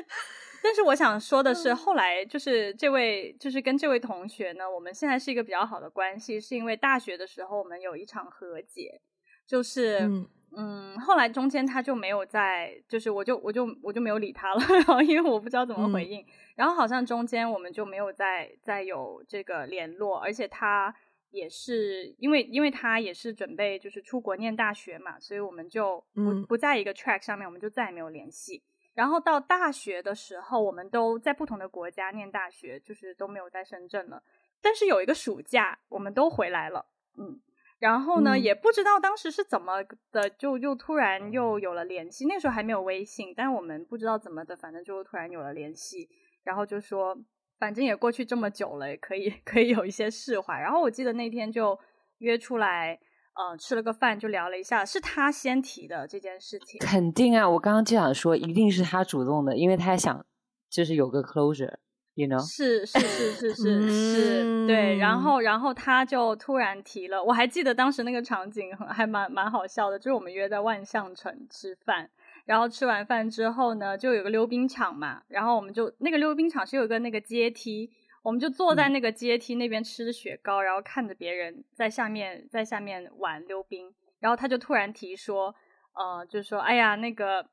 [0.63, 9.01] 但是我想说的是，后来就是这位就是跟这位同学呢，我们现在是一个比较好的关系，是因为大学的时候我们有一场和解，
[9.47, 10.09] 就是。
[10.55, 16.25] 嗯嗯，后来中间他就没有再，就是我就我就我就没有理他了， 然后因为我不知道怎么回应，嗯、
[16.55, 20.93] 然后好像中间我们就没有再再有这个联络，而且他
[21.29, 28.63] 也是因为因为他也是准备就是出国念大学嘛，所以我们就不、嗯、不在一个 track 上面，我们就再也没有联系。
[28.95, 34.21] 然后到大学的时候，我们都在不同的国家念大学，就是都没有在深圳了。
[34.61, 36.85] 但是有一个暑假，我们都回来了，
[37.17, 37.39] 嗯。
[37.79, 42.25] 然后呢，嗯、也不知道当时是怎么的，就又突然又有了联系。
[42.27, 46.09] 那时候还没有微信，但是我们不知道怎么的，反正就突然有了联系。
[46.43, 47.17] 然后就说，
[47.57, 50.59] 反正也过去这么久了，也可以 可以有一些释怀。
[50.59, 51.77] 然后我记得那天就
[52.17, 52.99] 约出来，
[53.35, 54.83] 呃，吃了个饭，就聊了一下。
[54.83, 56.79] 是他先提的这件事情。
[56.79, 60.25] 肯定啊，我刚刚就想说，一定是他主动的，因为他想
[60.69, 61.75] 就是有个 closure。
[62.15, 62.39] You know?
[62.45, 72.09] 是是是是是是，对，然后然后他就突然提了，我还记得当时那个场景还蛮蛮好笑的，就是我们约在万象城吃饭，
[72.43, 77.89] 然后吃完饭之后呢，就有个溜冰场嘛，然后我们就那个溜冰场是有个那个阶梯，
[78.21, 85.55] 我们就坐在那个阶梯那边吃着雪糕，然后看着别人在下面在下面玩溜冰，然后他就突然提说，
[85.93, 87.45] 呃，就说哎呀那个。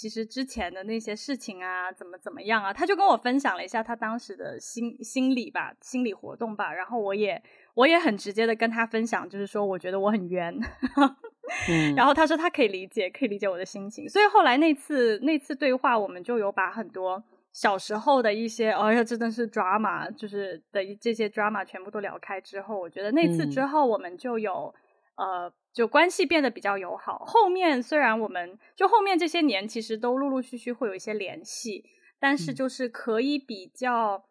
[0.00, 6.72] 其实之前的那些事情啊，怎么怎么样啊，他就跟我分享了一下他当时的心心理吧，心理活动吧。
[6.72, 7.42] 然后我也
[7.74, 10.58] 我也很直接的跟他分享，就是说我觉得我很冤。
[11.68, 14.08] 嗯、然后他说他可以理解，可以理解我的心情。
[14.08, 17.22] 所以后来那次那次对话，我们就有把很多
[17.52, 24.74] 小时候的一些，哎呀，真的是 drama，就是的这些 drama 全部都聊开之后，我觉得那次之后我们就有、
[25.16, 25.52] 嗯、呃。
[25.72, 27.18] 就关系变得比较友好。
[27.20, 31.84] 后面虽然我们就后面这些年其实都陆陆续续会有一些联系，
[32.18, 34.24] 但是就是可以比较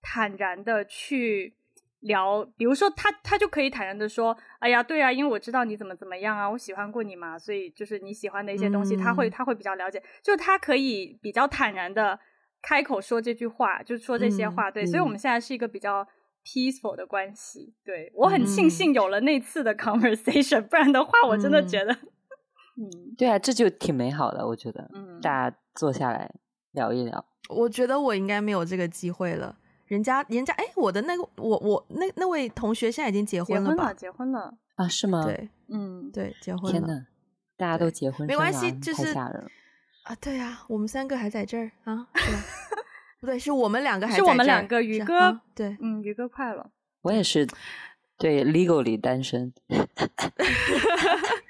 [0.00, 1.54] 坦然的去
[2.00, 2.44] 聊。
[2.56, 10.02] 比如说他他就可以坦然的说：“哎呀，对啊，因为我知道你怎么怎么样啊，我喜欢过你嘛，所以就是你喜欢的一些东西，他会他会比较了解。
[10.22, 12.18] 就他可以比较坦然的
[12.62, 14.70] 开口说这句话，就说这些话。
[14.70, 16.06] 对，所以我们现在是一个比较。”
[16.46, 26.30] Peaceful 的关系，对，我很庆幸有了那次的 conversation，嗯，不然的话，我真的觉得，嗯，对啊，这就挺美好的，我觉得，嗯，大家坐下来
[26.70, 27.24] 聊一聊。
[27.48, 33.92] 我觉得我应该没有这个机会了，人家，人家，哎，我的那个，我，我那那位同学现在已经结婚了吧？
[33.92, 34.88] 结婚了，结婚了啊？
[34.88, 35.24] 是吗？
[35.24, 36.70] 对，嗯，对，结婚了。
[36.70, 37.06] 天呐，
[37.56, 40.14] 大家都结婚，没关系，就是啊！
[40.20, 42.06] 对啊，我们三个还在这儿啊。
[42.12, 42.20] 不
[43.26, 44.80] 对，是我们两个还是我们两个？
[44.80, 46.70] 宇哥，啊、对，嗯，宇哥快了，
[47.02, 47.46] 我也是，
[48.18, 49.52] 对，legally 单身。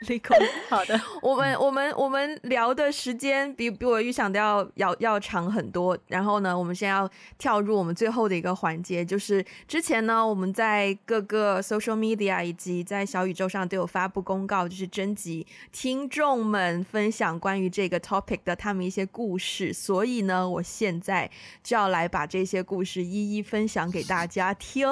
[0.07, 0.37] Legal.
[0.69, 5.99] 好的，我们我们我们聊的时间比比我预想的要要要长很多。
[6.07, 19.73] 然后呢，我们先要跳入我们最后的一个环节，就是之前呢，我们在各个 social media 以及在小宇宙上都有发布公告，就是征集听众们分享关于这个 topic 的他们一些故事。
[19.73, 21.29] 所以呢，我现在
[21.64, 24.87] 就要来把这些故事一一分享给大家听。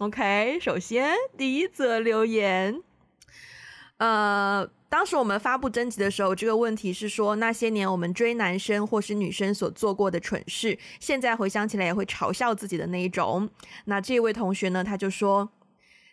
[0.00, 2.80] OK，首先第一则留言。
[3.98, 13.48] 呃，当时我们发布征集的时候，这个问题是说那些年我们追男生或是女生所做过的蠢事，现在回想起来也会嘲笑自己的那一种。
[13.84, 15.50] 那这位同学呢，他就说。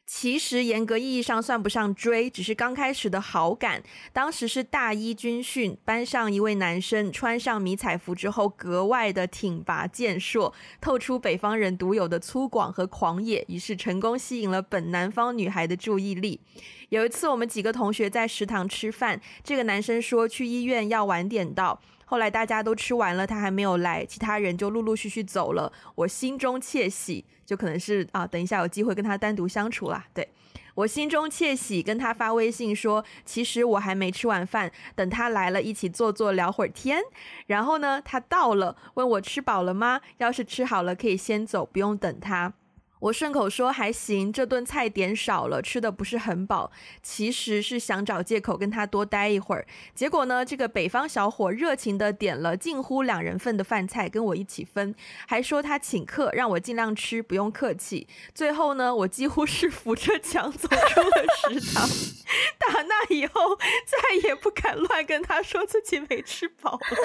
[0.07, 3.83] 其实严格意义上算不上追，只是刚开始的好感。
[4.13, 16.39] 当时是大一军训，班上一位男生穿上迷彩服之后，格外的挺拔健硕，透出北方人独有的粗犷和狂野，于是成功吸引了本南方女孩的注意力。
[16.87, 21.81] 有一次，我们几个同学在食堂吃饭，这个男生说去医院要晚点到。
[22.09, 25.71] 后来大家都吃完了，他还没有来，其他人就陆陆续续走了。
[25.93, 30.05] 我心中窃喜，就可能是啊，等一下有机会跟他单独相处啦。
[30.13, 30.25] 对，
[30.73, 37.01] 我心中窃喜，跟他发微信说，其实我还没吃完饭，等他来了，一起坐坐聊会儿天。
[37.47, 39.99] 然后呢，他到了，问我吃饱了吗？
[40.19, 42.53] 要是吃好了，可以先走，不用等他。
[42.99, 46.71] 我顺口说还行，这顿菜点少了，吃的不是很饱。
[47.01, 49.65] 其实是想找借口跟他多待一会儿。
[49.93, 54.95] 结果呢，这个北方小伙热情的点了近乎两人份的饭菜跟我一起分，
[55.27, 58.07] 还说他请客，让我尽量吃，不用客气。
[58.33, 61.87] 最后呢，我几乎是扶着墙走出了食堂。
[62.59, 66.79] 打那以后，再也不敢乱跟他说自己没吃饱了。
[66.91, 67.01] 我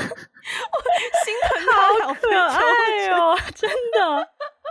[1.24, 4.28] 心疼他两分钟，好可爱哦，真的。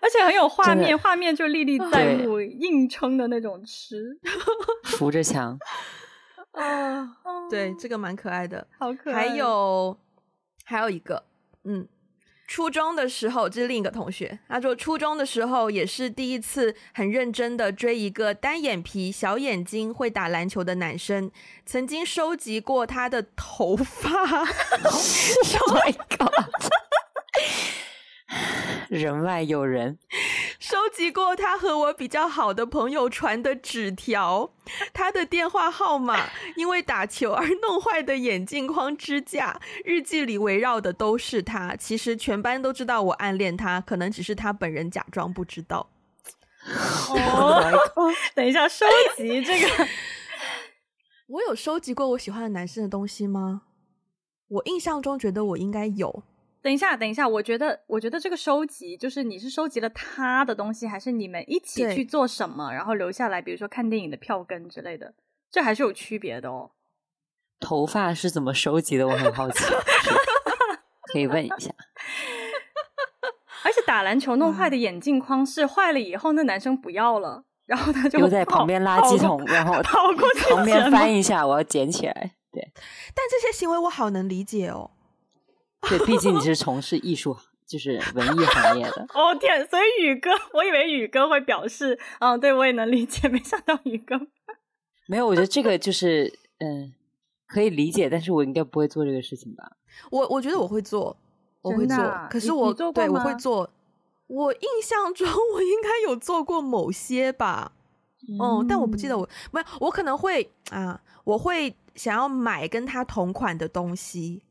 [0.00, 4.18] 而且很有画面，画面就历历在目，硬撑的那种吃，
[4.84, 5.58] 扶着墙
[6.52, 7.16] 啊，
[7.50, 9.28] 对，这个蛮可爱的，好可爱。
[9.28, 9.98] 还有
[10.64, 11.24] 还有一个，
[11.64, 11.86] 嗯，
[12.46, 21.30] 初中的时候，这是另一个同学，他说初中的时候也是第一次很认真的追一个单眼皮、小眼睛、会打篮球的男生，
[21.66, 24.10] 曾经收集过他的头发。
[24.10, 26.70] Oh my god！
[28.90, 29.98] 人外有人，
[30.58, 34.52] 收集过他和我比较好的朋友传的纸条，
[34.92, 41.76] 他的电话号码， 因为打球而弄坏的眼镜框支架，日记里围绕的都是他。
[41.76, 45.88] 其实全班都知道我暗恋他，可能只是他本人假装不知道。
[47.14, 47.80] 哦，
[48.34, 48.84] 等一下，收
[49.16, 49.86] 集这个，
[51.28, 53.62] 我有收集过我喜欢的男生的东西吗？
[54.48, 56.24] 我印象中觉得我应该有。
[56.62, 65.14] 等一下，等一下，我觉得，我觉得这个收集就是你是收集了他的东西，还是你们一起去做什么，然后留下来，比如说看电影的票根之类的，
[65.50, 66.72] 这还是有区别的哦。
[67.58, 69.06] 头发是怎么收集的？
[69.06, 69.64] 我很好奇，
[71.12, 71.70] 可以问一下。
[73.64, 82.32] 而且打篮球弄坏的眼镜框是坏了以后，那男生不要了，然后他就留在旁边垃圾桶，然后跑过去旁边翻一下，我要捡起来。
[82.52, 82.72] 对，
[83.14, 84.90] 但这些行为我好能理解哦。
[85.88, 89.06] 对，毕竟你是从事艺术，就是文艺行业的。
[89.14, 94.20] 哦天，所以宇哥，我以为宇哥会表示，嗯，对我也能理解，没想到宇哥
[95.08, 95.26] 没有。
[95.26, 96.92] 我觉得这个就是，嗯，
[97.46, 99.72] 可以理解，但是我应该不会做这个事情吧？
[100.10, 101.16] 我我觉得我会做，
[101.62, 101.96] 我会做，
[102.30, 103.68] 可是我对我会做。
[104.26, 107.72] 我印象中我应该有做过某些吧，
[108.40, 114.42] 嗯，但我不记得我没有，我可能会啊，我会想要买跟他同款的东西。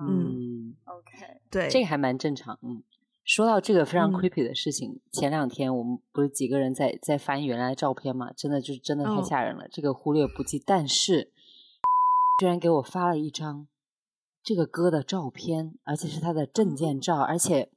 [0.00, 0.51] 嗯
[0.84, 2.58] ，OK，对，这个还蛮正常。
[2.62, 2.82] 嗯，
[3.24, 8.32] 说到这个非常 creepy 的事情，嗯、前两天我们不是几个人在在翻原来的照片嘛？
[8.32, 10.62] 真的就真的太吓人了，哦、这个忽略不计。
[10.64, 11.32] 但是
[12.40, 13.66] 居然给我发了一张
[14.42, 17.70] 这个哥的照片，而且是他的证件照，而且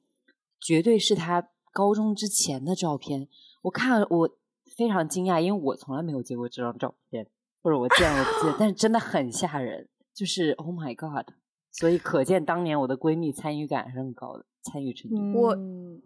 [0.60, 3.28] 绝对是他高中之前的照片。
[3.64, 4.30] 我看了我
[4.76, 7.28] 非常惊讶，因为我从来没有见过这张照片，
[7.62, 11.34] 或者我见了我不记，但是真的很吓人，就是 Oh my God！
[11.78, 15.34] 所以可见当年我的闺蜜参与感是很高的，参与程度。
[15.34, 15.57] 我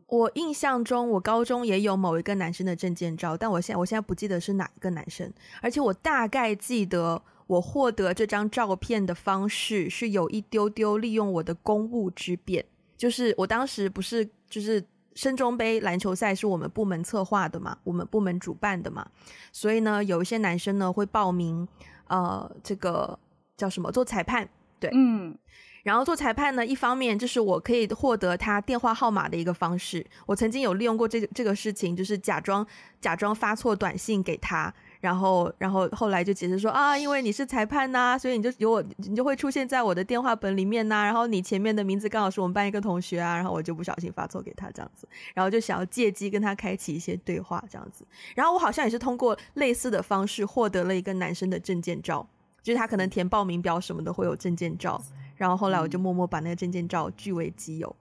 [0.07, 12.65] 我印象中，我高中也有某一个男生的证件照，但我现在我现在不记得是哪一个男生，而且我大概记得我获得这张照片的方式是有一丢丢利用我的公务之便，
[12.97, 19.07] 就是我当时不是就是深中杯篮球赛是我们部门策划的嘛，我们部门主办的嘛，
[19.53, 21.67] 所以呢，有一些男生呢会报名，
[22.07, 23.19] 呃，这个
[23.55, 24.49] 叫什么做裁判。
[24.79, 25.37] 对，嗯，
[25.83, 30.05] 然后做裁判呢，一方面就是我可以获得他电话号码的一个方式。
[30.25, 32.65] 我曾经有利用过这个这个事情，就是假装
[33.01, 41.03] 假装发错短信给他，然后然后后来就解释说啊，因为你是裁判呐，所以你就有我，你就会出现在我的电话本里面呐。
[41.03, 48.05] 然后你前面的名字刚好是我们班一个同学啊，然后我就不小心发错给他这样子，然后就想要借机跟他开启一些对话这样子。
[48.35, 52.27] 然后我好像也是通过类似的方式获得了一个男生的证件照。
[52.69, 55.01] 就是他可能填报名表什么的会有证件照，
[55.35, 57.95] 然后后来我就默默把那个证件照据为己有。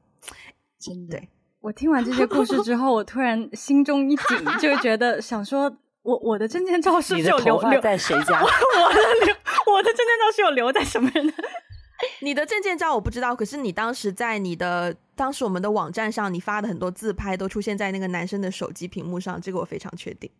[0.78, 1.28] 真的，对，
[1.60, 8.42] 我听完这些故事之后，我突然心中一紧，就觉得 想说，我我的证件照是不是有留留在谁家？
[8.42, 9.34] 我的留
[9.72, 11.32] 我的证件照是有留在什么人的？
[12.20, 20.30] 你的证件照我不知道，可是你当时在你的当时我们的网站上，你发的很多自拍都出现在那个男生的手机屏幕上，这个我非常确定。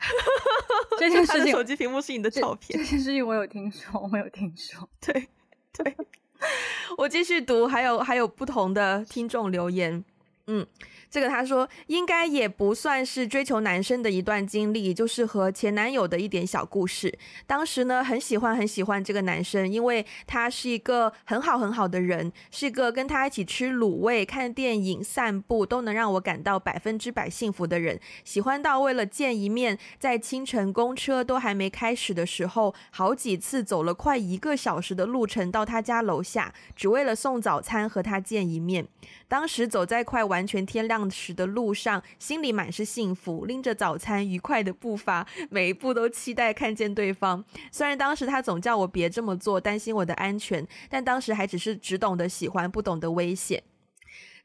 [0.98, 2.78] 这件事情，手机屏幕是你的照片。
[2.78, 4.88] 这件事情我有听说，我有听说。
[5.00, 5.28] 对，
[5.72, 5.96] 对，
[6.98, 10.04] 我继续读，还有还有不同的听众留言，
[10.50, 10.66] 嗯。
[11.12, 17.12] 这个他说应该也不算是追求男生的一段经历，就是和前男友的一点小故事。
[17.48, 27.98] 当时呢，很喜欢很喜欢这个男生，因为他是一个很好很好的人，是一个跟他一起吃卤味、看电影、散步都能让我感到百分之百幸福的人。
[28.22, 38.86] 喜欢到为了见一面，在清晨公车都还没开始的时候，好几次走了快一个小时的路程到他家楼下，只为了送早餐和他见一面。
[39.26, 47.44] 当时走在快完完全天亮时的路上，心里满是幸福，拎着早餐，愉快的步伐，每一步都期待看见对方。
[47.70, 53.62] 虽然当时他总叫我别这么做，担心我的安全，但当时还只是只懂得喜欢，不懂得危险。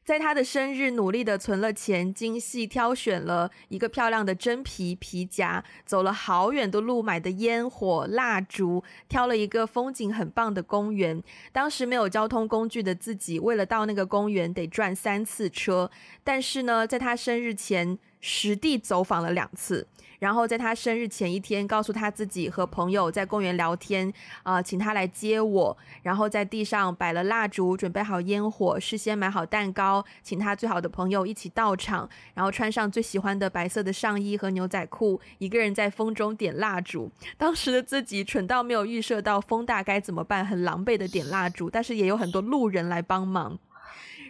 [0.06, 11.20] 在他的生日，努力的存了钱，精细挑选了一个漂亮的真皮皮夹，走了好远的路买的烟火蜡烛，挑了一个风景很棒的公园。
[11.50, 15.90] 当时没有交通工具的自己，为了到那个公园得转三次车，
[16.22, 19.88] 但是呢，在他生日前实地走访了两次。
[20.18, 24.12] 然后在他生日前一天，告诉他自己和朋友在公园聊天，
[24.42, 25.76] 啊、请他来接我。
[26.02, 32.08] 然后在地上摆了蜡烛，准备好烟火，事先买好蛋糕，请他最好的朋友一起到场。
[32.34, 37.10] 然后穿上最喜欢的白色的上衣和牛仔裤，一个人在风中点蜡烛。
[37.36, 43.58] 当时的自己蠢到没有预设到风大该怎么办，很狼狈的点蜡烛，但是也有很多路人来帮忙。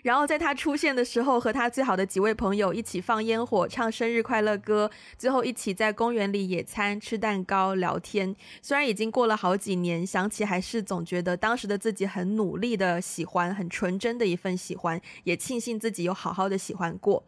[0.06, 4.88] 然后在他出现的时候，和他最好的几位朋友一起放烟火、唱生日快乐歌，
[5.18, 8.32] 最后一起在公园里野餐、吃蛋糕、聊天。
[8.62, 17.24] 虽然已经过了好几年，想起还是总觉得当时的自己很努力的喜欢，很纯真的一份喜欢，也庆幸自己有好好的喜欢过。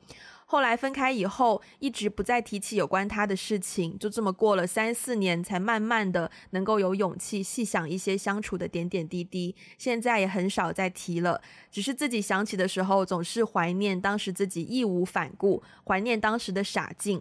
[0.50, 9.54] 后来分开以后，一直不再提起有关他的事情，就这么过了三四年，才慢慢的能够有勇气细想一些相处的点点滴滴。
[9.76, 17.20] 现在也很少再提了，只是自己想起的时候，总是怀念当时自己义无反顾，怀念当时的傻劲。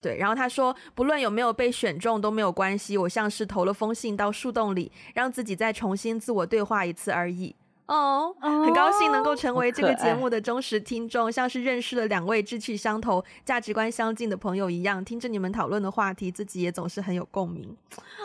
[0.00, 7.56] 对，然后他说，不论有没有被选中都没有关系，我像是投了封信到树洞里，让自己再重新自我对话一次而已。
[7.86, 17.76] 哦，很高兴能够成为这个节目的忠实听众，像是认识了两位志趣相投、价值观相近的朋友一样，听着你们讨论的话题，自己也总是很有共鸣。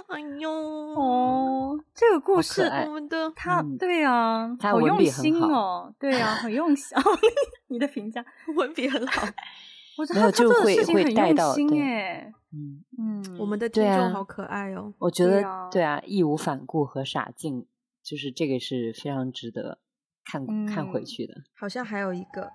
[0.07, 6.97] 哎呦，哦，这个故事，我们的他，对啊，他好用心哦，对啊，很用心。
[7.67, 8.23] 你的评价，
[8.55, 9.27] 文笔很好。
[9.97, 12.31] 我觉得他做的事情很用心哎。
[12.53, 14.93] 嗯嗯，我们的听众好可爱哦。
[14.99, 17.65] 我觉得对啊，义无反顾和傻劲。
[18.07, 19.79] 就是这个是非常值得
[20.23, 22.49] 看、嗯、看回去的，好像还有一个，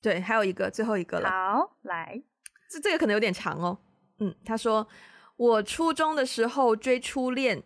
[0.00, 1.30] 对，还有一个最后一个了。
[1.30, 2.20] 好，来，
[2.68, 3.78] 这这个可能有点长哦。
[4.18, 4.88] 嗯，他说
[5.36, 7.62] 我初中的时候追初恋，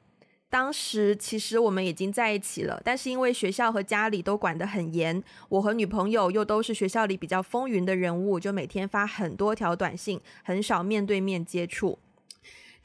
[0.51, 11.99] 当时其实我们已经在一起了，但是因为学校和家里都管得很严，我和女朋友又都是学校里比较风云的人物，就每天发很多条短信，很少面对面接触。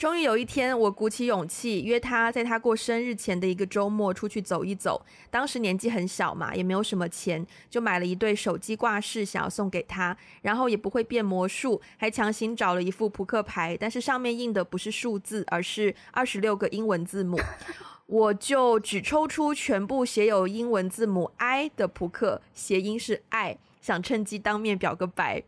[0.01, 5.05] 终于有一天，我鼓起勇气约他，在他过生日前的一个周末出去走一走。
[5.29, 10.17] 当时年纪很小嘛，也没有什么钱，就买了一对手机挂饰，想要送给他。
[10.41, 17.39] 然后也不会变魔术，还强行找了一副扑克牌，但是上面印的不是数字，而是 二十六个英文字母。
[18.07, 25.43] 我就只抽出全部写有英文字母 I 的扑克，谐音是爱，想趁机当面表个白。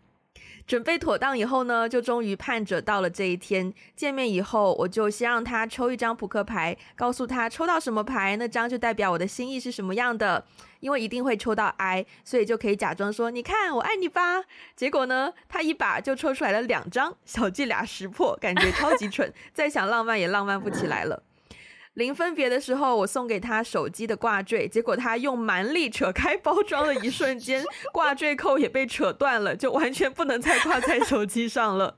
[0.65, 3.73] 准备妥当以后呢，就终于盼着到了这一天。
[3.95, 10.45] 见面以后，我就先让他抽一张扑克牌，告诉他抽到什么牌，那张就代表我的心意是什么样的。
[10.79, 14.43] 因为一定会抽到 I，所以就可以假装说：“你看，我爱你吧。”
[14.75, 19.33] 结果呢，他一把就抽出来了两张，小伎俩识破，感觉超级蠢。
[19.53, 21.23] 再想浪漫也浪漫不起来了。
[21.93, 31.97] 临分别的时候，我送给他手机的挂坠，结果他用蛮力扯开包装的一瞬间，挂坠扣也被扯断了，就完全不能再挂在手机上了。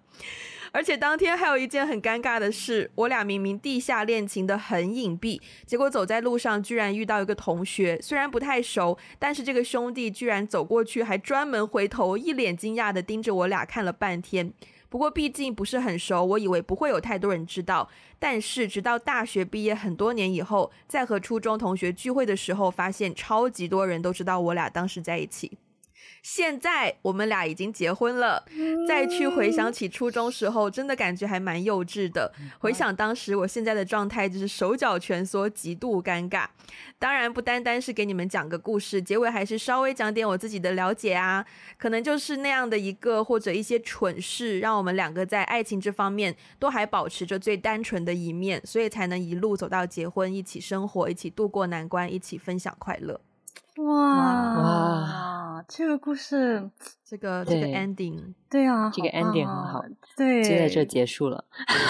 [0.73, 14.51] 而且当天还有一件很尴尬的事，我俩明明地下恋情的很隐蔽，结果走在路上居然遇到一个同学，虽然不太熟，但是这个兄弟居然走过去，还专门回头，一脸惊讶的盯着我俩看了半天。
[14.89, 17.89] 不过毕竟不是很熟，我以为不会有太多人知道。
[18.17, 25.57] 但是直到大学毕业很多年以后，在和初中同学聚会的时候，发现超级多人都知道我俩当时在一起。
[26.21, 28.43] 现在我们俩已经结婚了，
[28.87, 32.33] 再去回想起初中时候，真的感觉还蛮幼稚的。
[32.59, 36.47] 回想当时我现在的状态，就是手脚蜷缩，极度尴尬。
[36.97, 41.45] 当然不单单是给你们讲个故事，结尾还是稍微讲点我自己的了解啊。
[41.77, 53.21] 可能就是那样的一个或者一些蠢事，让我们两个在爱情这方面都还保持着最单纯的一面，所以才能一路走到结婚，一起生活，一起度过难关，一起分享快乐。
[53.77, 56.69] 哇哇，这个故事，
[57.03, 59.83] 这个这个 ending，对啊，这个 ending 很好，
[60.15, 61.45] 对，就在这结束了。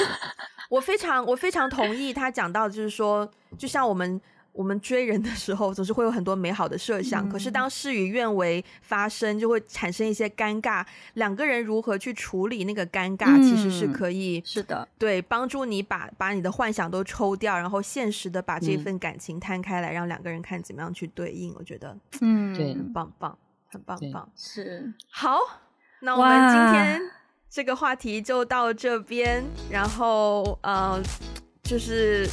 [0.69, 4.21] 我非常我非常同意他讲到，就是说，就像我们。
[4.55, 10.85] 我们追人的时候，总是会有很多美好的设想，嗯、可是当事与愿违发生，就会产生一些尴尬。
[11.15, 21.53] 两个人如何去处理那个尴尬，其实是可以、嗯、是的，对，帮助你把把你的幻想都抽掉，然后现实的把这份感情摊开来，嗯、让两个人看怎么样去对应。
[21.57, 23.37] 我觉得， 嗯，对，很棒棒。
[23.67, 25.37] 很棒，棒，是好。
[25.99, 27.01] 那我们今天
[27.49, 31.01] 这个话题就到这边，然后呃，
[31.61, 32.25] 就是。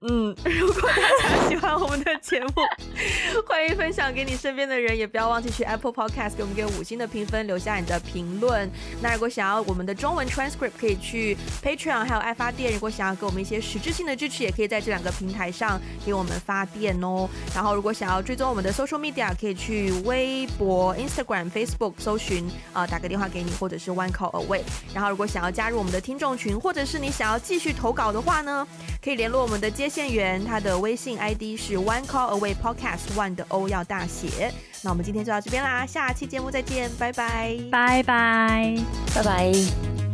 [0.00, 2.52] 嗯， 如果大家喜欢我们的节目，
[3.48, 8.70] 欢迎分享给你身边的人，也不要忘记去 Apple Podcast 给我们给五星的评分，留下你的评论。
[9.02, 12.72] 那如果想要我们的中文 transcript，可以去 Patreon 还有爱发电。
[12.72, 17.28] 如果想要给我们一些实质性的支持，也可以在这两个平台上给我们发电哦。
[17.52, 24.60] 然后如果想要追踪我们的 social media，可以去微博、Instagram、Facebook 搜寻啊、呃，打个电话给你，或者是 One Call Away。
[24.94, 28.64] 然后如果想要加入我们的听众群，或者是你想要继续投稿的话呢，
[29.02, 34.52] 可以联络我们的接线员，他的微信 ID 是 One Call Away Podcast One 的 O 要大写。
[34.82, 38.76] 那我们今天就到这边啦，下期节目再见，拜拜，拜拜，
[39.14, 40.07] 拜拜。